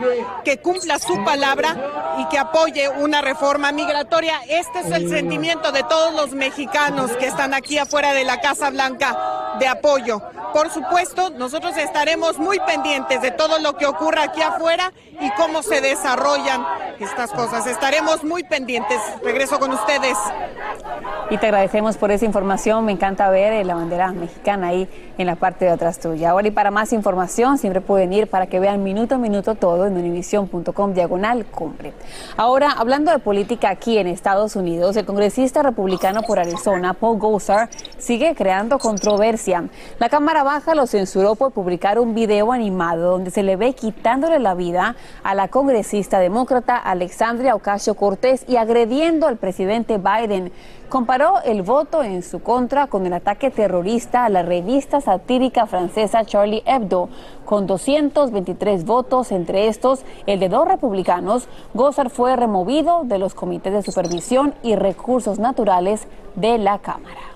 que 0.44 0.58
cumpla 0.58 0.98
su 0.98 1.22
palabra 1.24 2.16
y 2.20 2.28
que 2.28 2.38
apoye 2.38 2.88
una 2.88 3.20
reforma 3.22 3.72
migratoria. 3.72 4.40
Este 4.48 4.80
es 4.80 4.90
el 4.90 5.08
sentimiento 5.08 5.72
de 5.72 5.82
todos 5.82 6.14
los 6.14 6.32
mexicanos 6.32 7.12
que 7.12 7.26
están 7.26 7.54
aquí 7.54 7.78
afuera 7.78 8.12
de 8.12 8.24
la 8.24 8.40
Casa 8.40 8.70
Blanca 8.70 9.56
de 9.58 9.66
apoyo. 9.66 10.22
Por 10.52 10.70
supuesto, 10.70 11.30
nosotros 11.30 11.76
estaremos 11.76 12.38
muy 12.38 12.58
pendientes 12.60 13.22
de 13.22 13.30
todo 13.30 13.58
lo 13.58 13.76
que 13.76 13.86
ocurra 13.86 14.24
aquí 14.24 14.42
afuera 14.42 14.92
y 15.20 15.30
cómo 15.32 15.62
se 15.62 15.80
desarrollan 15.80 16.64
estas 16.98 17.30
cosas. 17.32 17.66
Estaremos 17.66 18.22
muy 18.22 18.44
pendientes. 18.44 19.00
Regreso 19.22 19.58
con 19.58 19.72
ustedes. 19.72 20.16
Y 21.30 21.38
te 21.38 21.46
agradecemos 21.46 21.96
por 21.96 22.10
esa 22.10 22.26
información. 22.26 22.84
Me 22.84 22.92
encanta 22.92 23.30
ver 23.30 23.54
eh, 23.54 23.64
la 23.64 23.74
bandera 23.74 24.12
mexicana 24.12 24.68
ahí 24.68 24.86
en 25.16 25.26
la 25.26 25.36
parte 25.36 25.64
de 25.64 25.70
atrás 25.70 25.98
tuya. 25.98 26.30
Ahora 26.30 26.48
y 26.48 26.50
para 26.50 26.70
más 26.70 26.92
información 26.92 27.56
siempre 27.56 27.80
pueden 27.80 28.12
ir 28.12 28.26
para 28.26 28.46
que 28.46 28.60
vean 28.60 28.82
minuto 28.82 29.14
a 29.14 29.18
minuto 29.18 29.54
todo 29.54 29.86
en 29.86 29.96
univision.com 29.96 30.92
diagonal 30.92 31.46
cumbre. 31.46 31.94
Ahora, 32.36 32.72
hablando 32.72 33.10
de 33.10 33.20
política 33.20 33.70
aquí 33.70 33.96
en 33.96 34.06
Estados 34.06 34.54
Unidos, 34.54 34.96
el 34.96 35.06
congresista 35.06 35.62
republicano 35.62 36.22
por 36.22 36.38
Arizona, 36.38 36.92
Paul 36.92 37.18
Gosar, 37.18 37.70
sigue 37.96 38.34
creando 38.34 38.78
controversia. 38.78 39.64
La 39.98 40.10
Cámara 40.10 40.42
Baja 40.42 40.74
lo 40.74 40.86
censuró 40.86 41.36
por 41.36 41.52
publicar 41.52 41.98
un 41.98 42.14
video 42.14 42.52
animado 42.52 43.12
donde 43.12 43.30
se 43.30 43.42
le 43.42 43.56
ve 43.56 43.72
quitándole 43.72 44.38
la 44.40 44.54
vida 44.54 44.94
a 45.22 45.34
la 45.34 45.48
congresista 45.48 46.18
demócrata 46.18 46.76
Alexandria 46.76 47.54
Ocasio 47.54 47.94
Cortés 47.94 48.44
y 48.46 48.56
agrediendo 48.56 49.26
al 49.26 49.38
presidente 49.38 49.98
Biden. 49.98 50.52
El 51.44 51.62
voto 51.62 52.02
en 52.02 52.24
su 52.24 52.42
contra 52.42 52.88
con 52.88 53.06
el 53.06 53.12
ataque 53.12 53.52
terrorista 53.52 54.24
a 54.24 54.28
la 54.28 54.42
revista 54.42 55.00
satírica 55.00 55.64
francesa 55.64 56.24
Charlie 56.24 56.64
Hebdo. 56.66 57.08
Con 57.44 57.68
223 57.68 58.84
votos, 58.84 59.30
entre 59.30 59.68
estos 59.68 60.00
el 60.26 60.40
de 60.40 60.48
dos 60.48 60.66
republicanos, 60.66 61.46
Gozar 61.72 62.10
fue 62.10 62.34
removido 62.34 63.02
de 63.04 63.18
los 63.18 63.32
comités 63.32 63.72
de 63.72 63.82
supervisión 63.82 64.54
y 64.64 64.74
recursos 64.74 65.38
naturales 65.38 66.08
de 66.34 66.58
la 66.58 66.80
Cámara. 66.80 67.33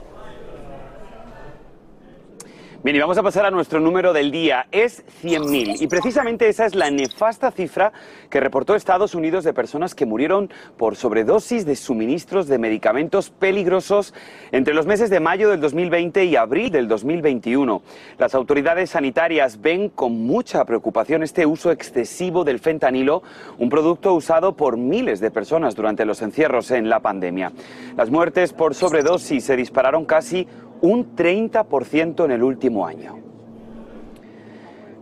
Bien, 2.85 2.95
y 2.95 3.01
vamos 3.01 3.19
a 3.19 3.25
pasar 3.25 3.45
a 3.45 3.51
nuestro 3.51 3.81
número 3.81 4.13
del 4.13 4.31
día. 4.31 4.69
Es 4.71 5.05
100.000. 5.25 5.83
Y 5.83 5.89
precisamente 5.89 6.49
esa 6.49 6.65
es 6.65 6.77
la 6.77 6.93
nefasta 6.93 7.51
cifra 7.51 7.93
que 8.31 8.39
reportó 8.39 8.77
Estados 8.77 9.17
Unidos 9.17 9.43
de 9.43 9.53
personas 9.53 9.97
que 9.97 10.07
murieron 10.07 10.49
por 10.77 10.95
sobredosis 10.95 11.67
de 11.67 11.75
suministros 11.75 12.47
de 12.47 12.59
medicamentos 12.59 13.31
peligrosos 13.31 14.15
entre 14.53 14.75
los 14.75 14.87
meses 14.87 15.11
de 15.11 15.19
mayo 15.19 15.51
del 15.51 15.61
2020 15.61 16.25
y 16.27 16.37
abril 16.37 16.71
del 16.71 16.87
2021. 16.87 17.83
Las 18.17 18.37
autoridades 18.37 18.91
sanitarias 18.91 19.61
ven 19.61 19.89
con 19.89 20.13
mucha 20.13 20.65
preocupación 20.65 21.25
este 21.25 21.47
uso 21.47 21.73
excesivo 21.73 22.45
del 22.45 22.61
fentanilo, 22.61 23.25
un 23.59 23.71
producto 23.71 24.15
usado 24.15 24.55
por 24.55 24.77
miles 24.77 25.19
de 25.19 25.33
personas 25.33 25.75
durante 25.75 26.05
los 26.05 26.23
encierros 26.23 26.71
en 26.71 26.89
la 26.89 27.01
pandemia. 27.01 27.51
Las 27.97 28.09
muertes 28.09 28.53
por 28.53 28.77
sobredosis 28.77 29.45
se 29.45 29.57
dispararon 29.57 30.05
casi 30.05 30.47
un 30.81 31.15
30% 31.17 32.25
en 32.25 32.31
el 32.31 32.43
último 32.43 32.87
año. 32.87 33.19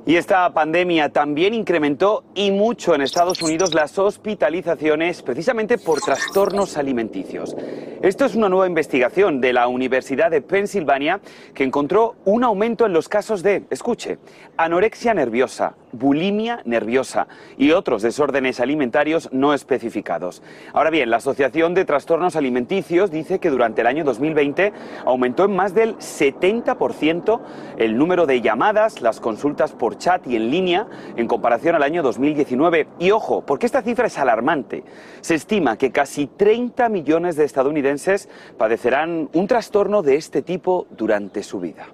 Y 0.09 0.14
esta 0.14 0.49
pandemia 0.54 1.09
también 1.09 1.52
incrementó 1.52 2.23
y 2.33 2.52
mucho 2.52 2.95
en 2.95 3.00
Estados 3.00 3.42
Unidos 3.42 3.75
las 3.75 3.99
hospitalizaciones 3.99 5.21
precisamente 5.23 5.78
por 5.78 6.00
trastornos 6.00 6.76
alimenticios. 6.76 7.56
Esto 8.02 8.25
es 8.25 8.37
una 8.37 8.49
nueva 8.49 8.68
investigación 8.68 9.40
de 9.40 9.52
la 9.52 9.66
Universidad 9.66 10.30
de 10.30 10.42
Pensilvania 10.42 11.21
que 11.54 11.64
encontró 11.64 12.14
un 12.25 12.45
aumento 12.45 12.87
en 12.87 12.92
los 12.92 13.09
casos 13.09 13.42
de, 13.42 13.64
escuche, 13.68 14.18
anorexia 14.56 15.12
nerviosa, 15.12 15.75
bulimia 15.99 16.61
nerviosa 16.65 17.26
y 17.57 17.73
otros 17.73 18.03
desórdenes 18.03 18.61
alimentarios 18.61 19.29
no 19.33 19.55
especificados. 19.55 20.43
Ahora 20.73 20.91
bien, 20.91 21.11
la 21.11 21.17
Asociación 21.17 21.75
de 21.75 21.85
Trastornos 21.85 22.37
Alimenticios 22.37 23.11
dice 23.11 23.38
que 23.38 23.50
durante 23.50 23.81
el 23.81 23.87
año 23.87 24.05
2020 24.05 24.73
aumentó 25.05 25.45
en 25.45 25.57
más 25.57 25.75
del 25.75 25.97
70% 25.97 27.41
el 27.79 27.97
número 27.97 28.26
de 28.26 28.41
llamadas, 28.41 29.00
las 29.00 29.21
consultas 29.21 29.73
por 29.73 29.99
chat 29.99 30.26
y 30.26 30.37
en 30.37 30.50
línea 30.50 30.87
en 31.17 31.26
comparación 31.26 31.75
al 31.75 31.83
año 31.83 32.03
2019. 32.03 32.88
Y 32.99 33.11
ojo, 33.11 33.43
porque 33.45 33.67
esta 33.67 33.83
cifra 33.83 34.07
es 34.07 34.19
alarmante. 34.19 34.85
Se 35.21 35.35
estima 35.35 35.76
que 35.76 35.93
casi 35.93 36.26
30 36.26 36.88
millones 36.88 37.37
de 37.37 37.45
estadounidenses 37.45 38.29
padecerán 38.59 39.29
un 39.33 39.47
trastorno 39.47 40.03
de 40.03 40.17
este 40.17 40.43
tipo 40.43 40.87
durante 40.91 41.43
su 41.43 41.61
vida. 41.61 41.87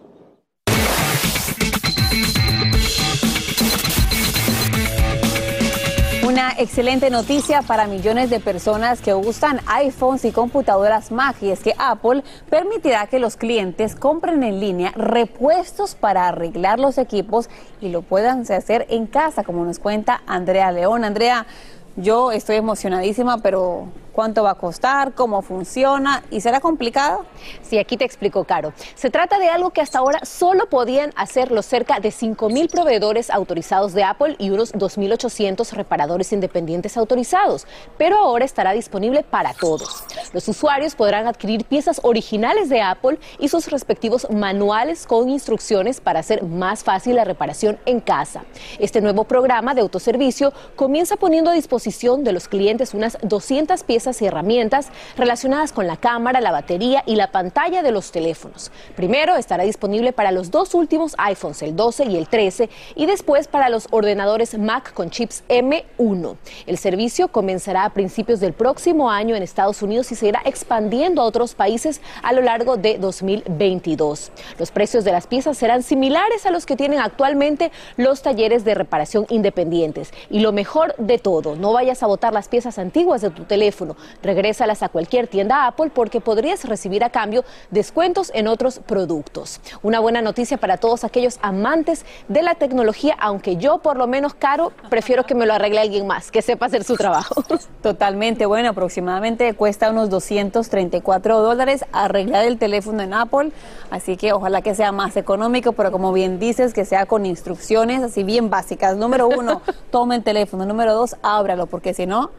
Una 6.42 6.54
excelente 6.58 7.08
noticia 7.08 7.62
para 7.62 7.87
millones 7.87 8.28
de 8.28 8.40
personas 8.40 9.00
que 9.00 9.14
usan 9.14 9.61
iPhones 9.66 10.25
y 10.25 10.32
computadoras 10.32 11.12
Mac 11.12 11.37
y 11.40 11.52
es 11.52 11.61
que 11.61 11.72
Apple 11.78 12.25
permitirá 12.50 13.06
que 13.06 13.20
los 13.20 13.37
clientes 13.37 13.94
compren 13.94 14.42
en 14.42 14.58
línea 14.58 14.90
repuestos 14.96 15.94
para 15.94 16.26
arreglar 16.26 16.80
los 16.80 16.99
equipos 16.99 17.49
y 17.80 17.90
lo 17.90 18.02
puedan 18.02 18.40
hacer 18.40 18.87
en 18.90 19.06
casa, 19.06 19.44
como 19.44 19.64
nos 19.64 19.78
cuenta 19.78 20.22
Andrea 20.26 20.72
León. 20.72 21.04
Andrea, 21.04 21.46
yo 21.94 22.32
estoy 22.32 22.56
emocionadísima, 22.56 23.38
pero 23.38 23.87
cuánto 24.12 24.42
va 24.42 24.52
a 24.52 24.54
costar, 24.54 25.14
cómo 25.14 25.42
funciona 25.42 26.23
y 26.31 26.40
será 26.40 26.61
complicado. 26.61 27.25
Sí, 27.62 27.78
aquí 27.78 27.97
te 27.97 28.04
explico, 28.04 28.45
Caro. 28.45 28.73
Se 28.95 29.11
trata 29.11 29.38
de 29.38 29.49
algo 29.49 29.71
que 29.71 29.81
hasta 29.81 29.99
ahora 29.99 30.25
solo 30.25 30.69
podían 30.69 31.12
hacer 31.16 31.50
los 31.50 31.66
cerca 31.66 32.00
de 32.00 32.11
5.000 32.11 32.71
proveedores 32.71 33.31
autorizados 33.31 33.95
de 33.95 34.04
Apple 34.04 34.37
y 34.38 34.50
unos 34.50 34.73
2.800 34.75 35.73
reparadores 35.73 36.33
independientes 36.33 36.97
autorizados, 36.97 37.66
pero 37.99 38.16
ahora 38.19 38.45
estará 38.45 38.73
disponible 38.73 39.23
para 39.23 39.54
todos. 39.54 40.04
Los 40.33 40.47
usuarios 40.49 40.95
podrán 40.95 41.26
adquirir 41.26 41.64
piezas 41.64 42.00
originales 42.02 42.69
de 42.69 42.83
Apple 42.83 43.19
y 43.38 43.49
sus 43.49 43.71
respectivos 43.71 44.28
manuales 44.31 45.07
con 45.07 45.28
instrucciones 45.28 46.00
para 46.00 46.21
hacer 46.21 46.42
más 46.42 46.85
fácil 46.85 47.16
la 47.16 47.25
reparación 47.25 47.78
en 47.87 48.00
casa. 48.00 48.45
Este 48.78 49.00
nuevo 49.00 49.25
programa 49.25 49.75
de 49.75 49.81
autoservicio 49.81 50.52
comienza 50.76 51.16
poniendo 51.16 51.50
a 51.50 51.54
disposición 51.54 52.25
de 52.25 52.33
los 52.33 52.49
clientes 52.49 52.95
unas 52.95 53.19
200 53.23 53.83
piezas 53.85 54.01
y 54.02 54.26
herramientas 54.26 54.88
relacionadas 55.16 55.73
con 55.73 55.87
la 55.87 55.97
cámara, 55.97 56.40
la 56.40 56.50
batería 56.50 57.04
y 57.06 57.14
la 57.14 57.30
pantalla 57.30 57.82
de 57.82 57.92
los 57.92 58.11
teléfonos. 58.11 58.73
Primero 58.97 59.37
estará 59.37 59.62
disponible 59.62 60.12
para 60.12 60.32
los 60.32 60.50
dos 60.50 60.75
últimos 60.75 61.14
iPhones, 61.18 61.62
el 61.62 61.76
12 61.76 62.06
y 62.06 62.16
el 62.16 62.26
13, 62.26 62.68
y 62.97 63.06
después 63.06 63.47
para 63.47 63.68
los 63.68 63.87
ordenadores 63.90 64.59
Mac 64.59 64.92
con 64.92 65.11
chips 65.11 65.44
M1. 65.49 66.37
El 66.66 66.78
servicio 66.78 67.28
comenzará 67.28 67.85
a 67.85 67.90
principios 67.90 68.40
del 68.40 68.52
próximo 68.52 69.09
año 69.09 69.37
en 69.37 69.44
Estados 69.44 69.82
Unidos 69.82 70.11
y 70.11 70.16
seguirá 70.16 70.42
expandiendo 70.44 71.23
a 71.23 71.25
otros 71.25 71.54
países 71.54 72.00
a 72.23 72.32
lo 72.32 72.42
largo 72.42 72.76
de 72.76 72.99
2022. 72.99 74.32
Los 74.59 74.73
precios 74.73 75.04
de 75.04 75.12
las 75.12 75.28
piezas 75.28 75.56
serán 75.56 75.85
similares 75.85 76.44
a 76.44 76.50
los 76.50 76.66
que 76.66 76.76
tienen 76.76 76.99
actualmente 76.99 77.71
los 77.97 78.23
talleres 78.23 78.64
de 78.64 78.75
reparación 78.75 79.26
independientes. 79.28 80.12
Y 80.28 80.40
lo 80.40 80.52
mejor 80.52 80.97
de 80.99 81.18
todo, 81.18 81.54
no 81.54 81.73
vayas 81.73 82.02
a 82.02 82.06
botar 82.06 82.32
las 82.32 82.49
piezas 82.49 82.78
antiguas 82.78 83.21
de 83.21 83.30
tu 83.30 83.44
teléfono 83.44 83.91
Regrésalas 84.22 84.82
a 84.82 84.88
cualquier 84.88 85.28
tienda 85.28 85.66
Apple 85.66 85.90
porque 85.94 86.20
podrías 86.20 86.64
recibir 86.64 87.04
a 87.04 87.11
cambio 87.11 87.44
descuentos 87.70 88.30
en 88.34 88.49
otros 88.49 88.80
productos. 88.80 89.61
Una 89.82 90.00
buena 90.00 90.22
noticia 90.22 90.56
para 90.56 90.76
todos 90.76 91.04
aquellos 91.04 91.38
amantes 91.42 92.04
de 92.28 92.42
la 92.42 92.54
tecnología, 92.54 93.16
aunque 93.18 93.56
yo 93.56 93.78
por 93.78 93.96
lo 93.96 94.06
menos 94.06 94.34
caro 94.34 94.72
prefiero 94.90 95.25
que 95.25 95.34
me 95.34 95.46
lo 95.46 95.54
arregle 95.54 95.80
alguien 95.80 96.06
más, 96.06 96.30
que 96.30 96.42
sepa 96.42 96.66
hacer 96.66 96.84
su 96.84 96.96
trabajo. 96.96 97.42
Totalmente, 97.82 98.46
bueno, 98.46 98.70
aproximadamente 98.70 99.54
cuesta 99.54 99.90
unos 99.90 100.11
234 100.11 101.40
dólares 101.40 101.84
arreglar 101.92 102.44
el 102.44 102.58
teléfono 102.58 103.02
en 103.02 103.14
Apple, 103.14 103.52
así 103.90 104.16
que 104.16 104.32
ojalá 104.32 104.62
que 104.62 104.75
sea 104.75 104.92
más 104.92 105.16
económico, 105.16 105.72
pero 105.72 105.92
como 105.92 106.12
bien 106.12 106.38
dices, 106.38 106.72
que 106.72 106.84
sea 106.84 107.06
con 107.06 107.26
instrucciones 107.26 108.02
así 108.02 108.22
bien 108.22 108.50
básicas. 108.50 108.96
Número 108.96 109.28
uno, 109.28 109.62
tome 109.90 110.16
el 110.16 110.22
teléfono. 110.22 110.64
Número 110.64 110.94
dos, 110.94 111.16
ábralo, 111.22 111.66
porque 111.66 111.94
si 111.94 112.06
no, 112.06 112.30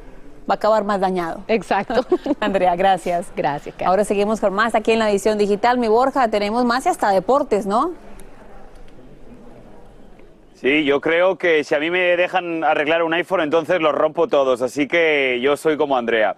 va 0.49 0.53
a 0.53 0.55
acabar 0.55 0.83
más 0.83 0.99
dañado. 0.99 1.41
Exacto. 1.47 2.05
Andrea, 2.39 2.75
gracias. 2.75 3.27
Gracias. 3.35 3.75
Ahora 3.85 4.03
seguimos 4.03 4.39
con 4.39 4.53
más 4.53 4.75
aquí 4.75 4.91
en 4.91 4.99
la 4.99 5.09
edición 5.09 5.37
digital. 5.37 5.77
Mi 5.77 5.87
Borja, 5.87 6.27
tenemos 6.27 6.65
más 6.65 6.85
y 6.85 6.89
hasta 6.89 7.11
deportes, 7.11 7.65
¿no? 7.65 7.93
Sí, 10.55 10.85
yo 10.85 11.01
creo 11.01 11.37
que 11.37 11.63
si 11.65 11.75
a 11.75 11.79
mí 11.79 11.91
me 11.91 12.15
dejan 12.15 12.63
arreglar 12.63 13.03
un 13.03 13.13
iPhone, 13.13 13.41
entonces 13.41 13.81
los 13.81 13.93
rompo 13.93 14.27
todos. 14.27 14.61
Así 14.61 14.87
que 14.87 15.39
yo 15.41 15.57
soy 15.57 15.75
como 15.75 15.97
Andrea. 15.97 16.37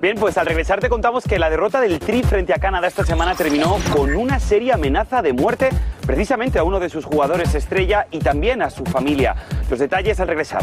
Bien, 0.00 0.16
pues 0.16 0.36
al 0.38 0.46
regresar 0.46 0.80
te 0.80 0.88
contamos 0.88 1.24
que 1.24 1.38
la 1.38 1.48
derrota 1.48 1.80
del 1.80 1.98
Tri 1.98 2.22
frente 2.22 2.52
a 2.52 2.58
Canadá 2.58 2.86
esta 2.86 3.04
semana 3.04 3.34
terminó 3.34 3.78
con 3.92 4.14
una 4.14 4.38
seria 4.38 4.74
amenaza 4.74 5.22
de 5.22 5.32
muerte 5.32 5.70
precisamente 6.06 6.58
a 6.58 6.62
uno 6.62 6.78
de 6.78 6.88
sus 6.88 7.04
jugadores 7.04 7.54
estrella 7.54 8.06
y 8.10 8.18
también 8.18 8.60
a 8.62 8.70
su 8.70 8.84
familia. 8.84 9.34
Los 9.70 9.78
detalles 9.78 10.20
al 10.20 10.28
regresar. 10.28 10.62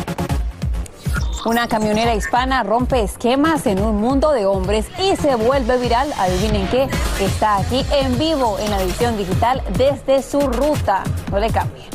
Una 1.46 1.68
camionera 1.68 2.14
hispana 2.14 2.62
rompe 2.64 3.02
esquemas 3.02 3.66
en 3.66 3.82
un 3.82 3.98
mundo 3.98 4.32
de 4.32 4.46
hombres 4.46 4.86
y 5.00 5.16
se 5.16 5.36
vuelve 5.36 5.78
viral. 5.80 6.14
Adivinen 6.18 6.68
qué, 6.68 6.88
está 7.20 7.58
aquí 7.58 7.84
en 7.92 8.18
vivo 8.20 8.60
en 8.60 8.70
la 8.70 8.82
edición 8.82 9.18
digital 9.18 9.64
desde 9.76 10.22
su 10.22 10.40
ruta. 10.40 11.04
No 11.32 11.40
le 11.40 11.50
cambien. 11.50 11.88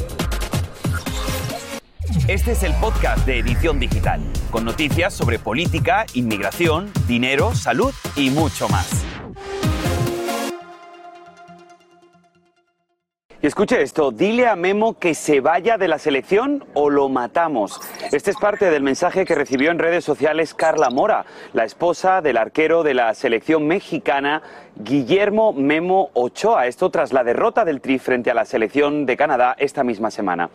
Este 2.26 2.52
es 2.52 2.64
el 2.64 2.74
podcast 2.74 3.24
de 3.24 3.38
Edición 3.38 3.78
Digital, 3.78 4.20
con 4.50 4.64
noticias 4.64 5.14
sobre 5.14 5.38
política, 5.38 6.06
inmigración, 6.14 6.90
dinero, 7.06 7.54
salud 7.54 7.94
y 8.16 8.30
mucho 8.30 8.68
más. 8.68 9.05
Escuche 13.46 13.80
esto, 13.80 14.10
dile 14.10 14.48
a 14.48 14.56
Memo 14.56 14.98
que 14.98 15.14
se 15.14 15.40
vaya 15.40 15.78
de 15.78 15.86
la 15.86 16.00
selección 16.00 16.64
o 16.74 16.90
lo 16.90 17.08
matamos. 17.08 17.80
Este 18.10 18.32
es 18.32 18.36
parte 18.38 18.72
del 18.72 18.82
mensaje 18.82 19.24
que 19.24 19.36
recibió 19.36 19.70
en 19.70 19.78
redes 19.78 20.04
sociales 20.04 20.52
Carla 20.52 20.90
Mora, 20.90 21.24
la 21.52 21.62
esposa 21.62 22.20
del 22.22 22.38
arquero 22.38 22.82
de 22.82 22.94
la 22.94 23.14
selección 23.14 23.68
mexicana 23.68 24.42
Guillermo 24.74 25.52
Memo 25.52 26.10
Ochoa. 26.14 26.66
Esto 26.66 26.90
tras 26.90 27.12
la 27.12 27.22
derrota 27.22 27.64
del 27.64 27.80
Tri 27.80 28.00
frente 28.00 28.32
a 28.32 28.34
la 28.34 28.44
selección 28.44 29.06
de 29.06 29.16
Canadá 29.16 29.54
esta 29.56 29.84
misma 29.84 30.10
semana. 30.10 30.50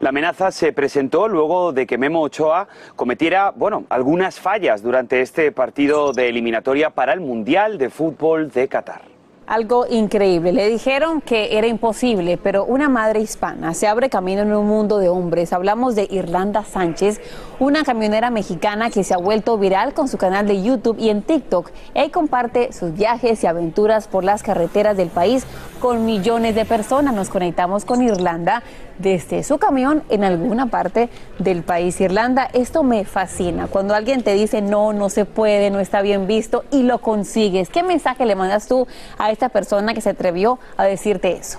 La 0.00 0.08
amenaza 0.08 0.50
se 0.50 0.72
presentó 0.72 1.28
luego 1.28 1.72
de 1.72 1.86
que 1.86 1.96
Memo 1.96 2.22
Ochoa 2.22 2.66
cometiera, 2.96 3.52
bueno, 3.54 3.84
algunas 3.88 4.40
fallas 4.40 4.82
durante 4.82 5.20
este 5.20 5.52
partido 5.52 6.12
de 6.12 6.28
eliminatoria 6.28 6.90
para 6.90 7.12
el 7.12 7.20
Mundial 7.20 7.78
de 7.78 7.88
Fútbol 7.88 8.50
de 8.50 8.66
Qatar. 8.66 9.11
Algo 9.46 9.86
increíble. 9.90 10.52
Le 10.52 10.68
dijeron 10.68 11.20
que 11.20 11.58
era 11.58 11.66
imposible, 11.66 12.38
pero 12.38 12.64
una 12.64 12.88
madre 12.88 13.20
hispana 13.20 13.74
se 13.74 13.88
abre 13.88 14.08
camino 14.08 14.42
en 14.42 14.52
un 14.52 14.68
mundo 14.68 14.98
de 14.98 15.08
hombres. 15.08 15.52
Hablamos 15.52 15.96
de 15.96 16.06
Irlanda 16.08 16.64
Sánchez, 16.64 17.20
una 17.58 17.82
camionera 17.82 18.30
mexicana 18.30 18.88
que 18.88 19.02
se 19.02 19.14
ha 19.14 19.18
vuelto 19.18 19.58
viral 19.58 19.94
con 19.94 20.06
su 20.06 20.16
canal 20.16 20.46
de 20.46 20.62
YouTube 20.62 20.96
y 21.00 21.10
en 21.10 21.22
TikTok. 21.22 21.72
Ahí 21.94 22.10
comparte 22.10 22.72
sus 22.72 22.94
viajes 22.94 23.42
y 23.42 23.48
aventuras 23.48 24.06
por 24.06 24.22
las 24.22 24.44
carreteras 24.44 24.96
del 24.96 25.08
país 25.08 25.44
con 25.80 26.06
millones 26.06 26.54
de 26.54 26.64
personas. 26.64 27.12
Nos 27.12 27.28
conectamos 27.28 27.84
con 27.84 28.00
Irlanda 28.00 28.62
desde 28.98 29.42
su 29.42 29.58
camión 29.58 30.04
en 30.08 30.22
alguna 30.22 30.66
parte 30.66 31.08
del 31.38 31.64
país. 31.64 32.00
Irlanda, 32.00 32.48
esto 32.52 32.84
me 32.84 33.04
fascina. 33.04 33.66
Cuando 33.66 33.94
alguien 33.94 34.22
te 34.22 34.34
dice 34.34 34.62
no, 34.62 34.92
no 34.92 35.08
se 35.08 35.24
puede, 35.24 35.70
no 35.70 35.80
está 35.80 36.00
bien 36.02 36.28
visto 36.28 36.64
y 36.70 36.84
lo 36.84 36.98
consigues. 36.98 37.68
¿Qué 37.68 37.82
mensaje 37.82 38.24
le 38.24 38.36
mandas 38.36 38.68
tú 38.68 38.86
a 39.18 39.31
esta 39.32 39.48
persona 39.48 39.94
que 39.94 40.00
se 40.00 40.10
atrevió 40.10 40.58
a 40.76 40.84
decirte 40.84 41.32
eso? 41.32 41.58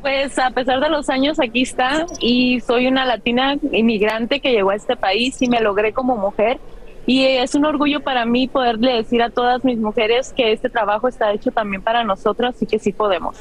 Pues 0.00 0.38
a 0.38 0.50
pesar 0.50 0.80
de 0.80 0.88
los 0.88 1.10
años 1.10 1.38
aquí 1.38 1.62
está 1.62 2.06
y 2.20 2.60
soy 2.60 2.86
una 2.86 3.04
latina 3.04 3.56
inmigrante 3.70 4.40
que 4.40 4.50
llegó 4.50 4.70
a 4.70 4.76
este 4.76 4.96
país 4.96 5.42
y 5.42 5.48
me 5.48 5.60
logré 5.60 5.92
como 5.92 6.16
mujer 6.16 6.58
y 7.06 7.26
es 7.26 7.54
un 7.54 7.64
orgullo 7.64 8.00
para 8.00 8.24
mí 8.24 8.46
poderle 8.48 8.94
decir 8.94 9.22
a 9.22 9.30
todas 9.30 9.64
mis 9.64 9.78
mujeres 9.78 10.32
que 10.34 10.52
este 10.52 10.70
trabajo 10.70 11.08
está 11.08 11.32
hecho 11.32 11.50
también 11.50 11.82
para 11.82 12.04
nosotras 12.04 12.54
y 12.62 12.66
que 12.66 12.78
sí 12.78 12.92
podemos. 12.92 13.36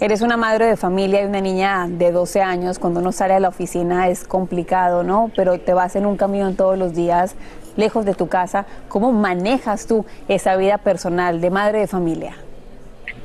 Eres 0.00 0.22
una 0.22 0.36
madre 0.36 0.66
de 0.66 0.76
familia 0.76 1.22
y 1.22 1.26
una 1.26 1.40
niña 1.40 1.86
de 1.88 2.12
12 2.12 2.40
años. 2.40 2.78
Cuando 2.78 3.00
uno 3.00 3.10
sale 3.10 3.34
a 3.34 3.40
la 3.40 3.48
oficina 3.48 4.08
es 4.08 4.24
complicado, 4.24 5.02
¿no? 5.02 5.30
Pero 5.34 5.58
te 5.58 5.74
vas 5.74 5.96
en 5.96 6.06
un 6.06 6.16
camión 6.16 6.54
todos 6.54 6.78
los 6.78 6.94
días, 6.94 7.34
lejos 7.76 8.04
de 8.04 8.14
tu 8.14 8.28
casa. 8.28 8.64
¿Cómo 8.88 9.12
manejas 9.12 9.86
tú 9.86 10.06
esa 10.28 10.56
vida 10.56 10.78
personal 10.78 11.40
de 11.40 11.50
madre 11.50 11.80
de 11.80 11.88
familia? 11.88 12.36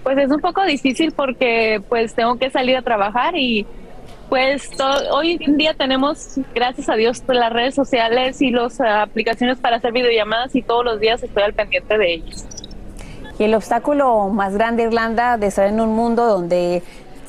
Pues 0.04 0.18
es 0.18 0.30
un 0.30 0.42
poco 0.42 0.64
difícil 0.66 1.12
porque 1.12 1.82
pues 1.90 2.14
tengo 2.14 2.36
que 2.38 2.50
salir 2.50 2.76
a 2.76 2.82
trabajar 2.82 3.36
y 3.36 3.66
Pues 4.30 4.72
hoy 5.12 5.38
en 5.40 5.58
día 5.58 5.76
tenemos, 5.76 6.40
gracias 6.56 6.90
a 6.90 6.96
Dios, 6.96 7.22
las 7.28 7.54
redes 7.54 7.76
sociales 7.76 8.42
y 8.42 8.50
las 8.50 8.82
aplicaciones 8.82 9.60
para 9.60 9.76
hacer 9.76 9.92
videollamadas 9.92 10.56
y 10.56 10.64
todos 10.64 10.84
los 10.84 11.00
días 11.00 11.22
estoy 11.22 11.44
al 11.44 11.54
pendiente 11.54 11.98
de 11.98 12.14
ellos. 12.16 12.46
Y 13.38 13.44
el 13.44 13.54
obstáculo 13.54 14.30
más 14.30 14.54
grande, 14.56 14.84
Irlanda, 14.84 15.38
de 15.38 15.48
estar 15.48 15.68
en 15.68 15.80
un 15.80 15.96
mundo 15.96 16.26
donde 16.26 16.82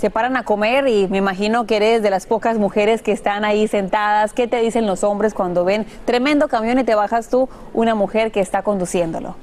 se 0.04 0.10
paran 0.10 0.36
a 0.36 0.42
comer 0.42 0.86
y 0.86 1.08
me 1.08 1.16
imagino 1.16 1.64
que 1.64 1.76
eres 1.76 2.02
de 2.02 2.10
las 2.10 2.26
pocas 2.26 2.58
mujeres 2.58 3.00
que 3.00 3.10
están 3.10 3.42
ahí 3.42 3.66
sentadas. 3.68 4.34
¿Qué 4.34 4.46
te 4.46 4.60
dicen 4.60 4.84
los 4.84 5.02
hombres 5.02 5.32
cuando 5.32 5.64
ven 5.64 5.86
tremendo 6.04 6.46
camión 6.46 6.78
y 6.78 6.84
te 6.84 6.94
bajas 6.94 7.30
tú, 7.30 7.48
una 7.72 7.94
mujer 7.94 8.30
que 8.30 8.40
está 8.40 8.60
conduciéndolo? 8.62 9.34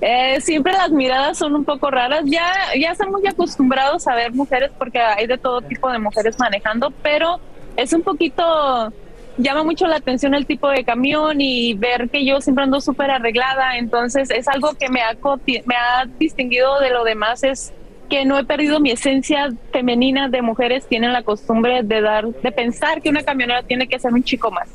Eh, 0.00 0.40
siempre 0.40 0.72
las 0.72 0.90
miradas 0.90 1.38
son 1.38 1.54
un 1.54 1.64
poco 1.64 1.88
raras. 1.92 2.22
Ya, 2.24 2.52
ya 2.76 2.90
están 2.90 3.12
muy 3.12 3.24
acostumbrados 3.28 4.08
a 4.08 4.16
ver 4.16 4.34
mujeres 4.34 4.72
porque 4.76 4.98
hay 4.98 5.28
de 5.28 5.38
todo 5.38 5.62
tipo 5.62 5.88
de 5.88 6.00
mujeres 6.00 6.36
manejando, 6.36 6.92
pero 7.00 7.38
es 7.76 7.92
un 7.92 8.02
poquito 8.02 8.92
llama 9.36 9.62
mucho 9.62 9.86
la 9.86 9.98
atención 9.98 10.34
el 10.34 10.46
tipo 10.46 10.68
de 10.68 10.82
camión 10.82 11.40
y 11.40 11.74
ver 11.74 12.10
que 12.10 12.24
yo 12.24 12.40
siempre 12.40 12.64
ando 12.64 12.80
súper 12.80 13.12
arreglada, 13.12 13.78
entonces 13.78 14.32
es 14.32 14.48
algo 14.48 14.74
que 14.74 14.88
me 14.88 15.00
ha, 15.00 15.16
me 15.64 15.76
ha 15.76 16.06
distinguido 16.18 16.80
de 16.80 16.90
lo 16.90 17.04
demás, 17.04 17.44
es 17.44 17.72
que 18.08 18.24
no 18.24 18.38
he 18.38 18.44
perdido 18.44 18.80
mi 18.80 18.90
esencia 18.90 19.50
femenina 19.72 20.28
de 20.28 20.42
mujeres, 20.42 20.86
tienen 20.86 21.12
la 21.12 21.22
costumbre 21.22 21.82
de 21.82 22.00
dar, 22.00 22.26
de 22.26 22.52
pensar 22.52 23.02
que 23.02 23.10
una 23.10 23.22
camionera 23.22 23.62
tiene 23.62 23.86
que 23.86 23.98
ser 23.98 24.12
un 24.12 24.22
chico 24.22 24.50
más. 24.50 24.68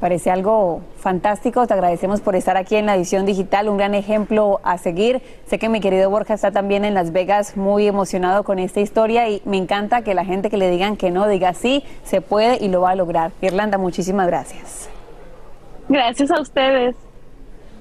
Parece 0.00 0.30
algo 0.30 0.82
fantástico. 0.98 1.66
Te 1.66 1.74
agradecemos 1.74 2.20
por 2.20 2.36
estar 2.36 2.56
aquí 2.56 2.76
en 2.76 2.86
la 2.86 2.96
edición 2.96 3.24
digital, 3.24 3.68
un 3.68 3.78
gran 3.78 3.94
ejemplo 3.94 4.60
a 4.62 4.78
seguir. 4.78 5.22
Sé 5.46 5.58
que 5.58 5.68
mi 5.68 5.80
querido 5.80 6.10
Borja 6.10 6.34
está 6.34 6.50
también 6.50 6.84
en 6.84 6.94
Las 6.94 7.12
Vegas 7.12 7.56
muy 7.56 7.86
emocionado 7.86 8.44
con 8.44 8.58
esta 8.58 8.80
historia 8.80 9.28
y 9.28 9.40
me 9.44 9.56
encanta 9.56 10.02
que 10.02 10.14
la 10.14 10.24
gente 10.24 10.50
que 10.50 10.56
le 10.56 10.70
digan 10.70 10.96
que 10.96 11.10
no 11.10 11.26
diga 11.28 11.54
sí, 11.54 11.82
se 12.04 12.20
puede 12.20 12.62
y 12.62 12.68
lo 12.68 12.82
va 12.82 12.90
a 12.90 12.94
lograr. 12.94 13.32
Irlanda, 13.40 13.78
muchísimas 13.78 14.26
gracias. 14.26 14.90
Gracias 15.88 16.30
a 16.30 16.40
ustedes. 16.40 16.94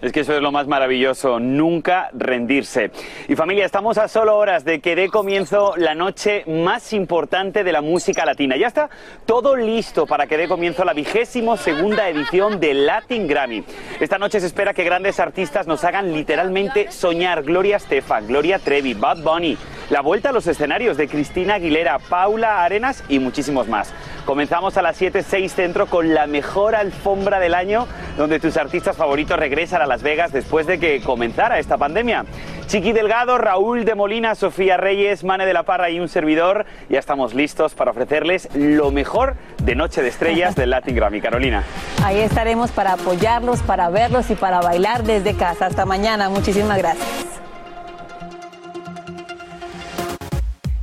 Es 0.05 0.11
que 0.11 0.19
eso 0.19 0.35
es 0.35 0.41
lo 0.43 0.51
más 0.51 0.67
maravilloso, 0.67 1.39
nunca 1.39 2.11
rendirse. 2.13 2.91
Y 3.27 3.35
familia, 3.35 3.65
estamos 3.65 3.97
a 3.97 4.07
solo 4.07 4.37
horas 4.37 4.63
de 4.63 4.79
que 4.79 4.95
dé 4.95 5.07
comienzo 5.09 5.73
la 5.77 5.95
noche 5.95 6.43
más 6.45 6.93
importante 6.93 7.63
de 7.63 7.71
la 7.71 7.81
música 7.81 8.23
latina. 8.23 8.55
Ya 8.55 8.67
está 8.67 8.91
todo 9.25 9.55
listo 9.55 10.05
para 10.05 10.27
que 10.27 10.37
dé 10.37 10.47
comienzo 10.47 10.85
la 10.85 10.93
vigésimo 10.93 11.57
segunda 11.57 12.07
edición 12.07 12.59
de 12.59 12.75
Latin 12.75 13.27
Grammy. 13.27 13.63
Esta 13.99 14.19
noche 14.19 14.39
se 14.39 14.45
espera 14.45 14.75
que 14.75 14.83
grandes 14.83 15.19
artistas 15.19 15.65
nos 15.65 15.83
hagan 15.83 16.13
literalmente 16.13 16.91
soñar. 16.91 17.41
Gloria 17.41 17.77
Estefan, 17.77 18.27
Gloria 18.27 18.59
Trevi, 18.59 18.93
Bad 18.93 19.23
Bunny, 19.23 19.57
la 19.89 20.01
vuelta 20.01 20.29
a 20.29 20.33
los 20.33 20.45
escenarios 20.45 20.97
de 20.97 21.07
Cristina 21.07 21.55
Aguilera, 21.55 21.97
Paula 21.97 22.63
Arenas 22.63 23.03
y 23.09 23.17
muchísimos 23.17 23.67
más. 23.67 23.91
Comenzamos 24.25 24.75
a 24.77 24.81
las 24.81 24.99
7.06 24.99 25.49
Centro 25.49 25.85
con 25.85 26.13
la 26.13 26.25
mejor 26.25 26.73
alfombra 26.75 27.39
del 27.39 27.53
año, 27.53 27.87
donde 28.17 28.39
tus 28.39 28.57
artistas 28.57 28.97
favoritos 28.97 29.37
regresan 29.37 29.83
a 29.83 29.85
Las 29.95 30.03
Vegas 30.03 30.33
después 30.33 30.67
de 30.67 30.77
que 30.77 30.99
comenzara 30.99 31.57
esta 31.57 31.77
pandemia. 31.77 32.25
Chiqui 32.67 32.91
Delgado, 32.91 33.37
Raúl 33.37 33.85
de 33.85 33.95
Molina, 33.95 34.35
Sofía 34.35 34.75
Reyes, 34.75 35.23
Mane 35.23 35.45
de 35.45 35.53
la 35.53 35.63
Parra 35.63 35.89
y 35.89 36.01
un 36.01 36.09
servidor. 36.09 36.65
Ya 36.89 36.99
estamos 36.99 37.33
listos 37.33 37.75
para 37.75 37.91
ofrecerles 37.91 38.49
lo 38.53 38.91
mejor 38.91 39.37
de 39.63 39.73
Noche 39.73 40.01
de 40.01 40.09
Estrellas 40.09 40.53
del 40.53 40.71
Latin 40.71 40.97
Grammy. 40.97 41.21
Carolina. 41.21 41.63
Ahí 42.03 42.19
estaremos 42.19 42.71
para 42.71 42.91
apoyarlos, 42.91 43.61
para 43.61 43.87
verlos 43.87 44.29
y 44.29 44.35
para 44.35 44.59
bailar 44.59 45.03
desde 45.03 45.33
casa. 45.33 45.67
Hasta 45.67 45.85
mañana. 45.85 46.27
Muchísimas 46.27 46.77
gracias. 46.77 47.44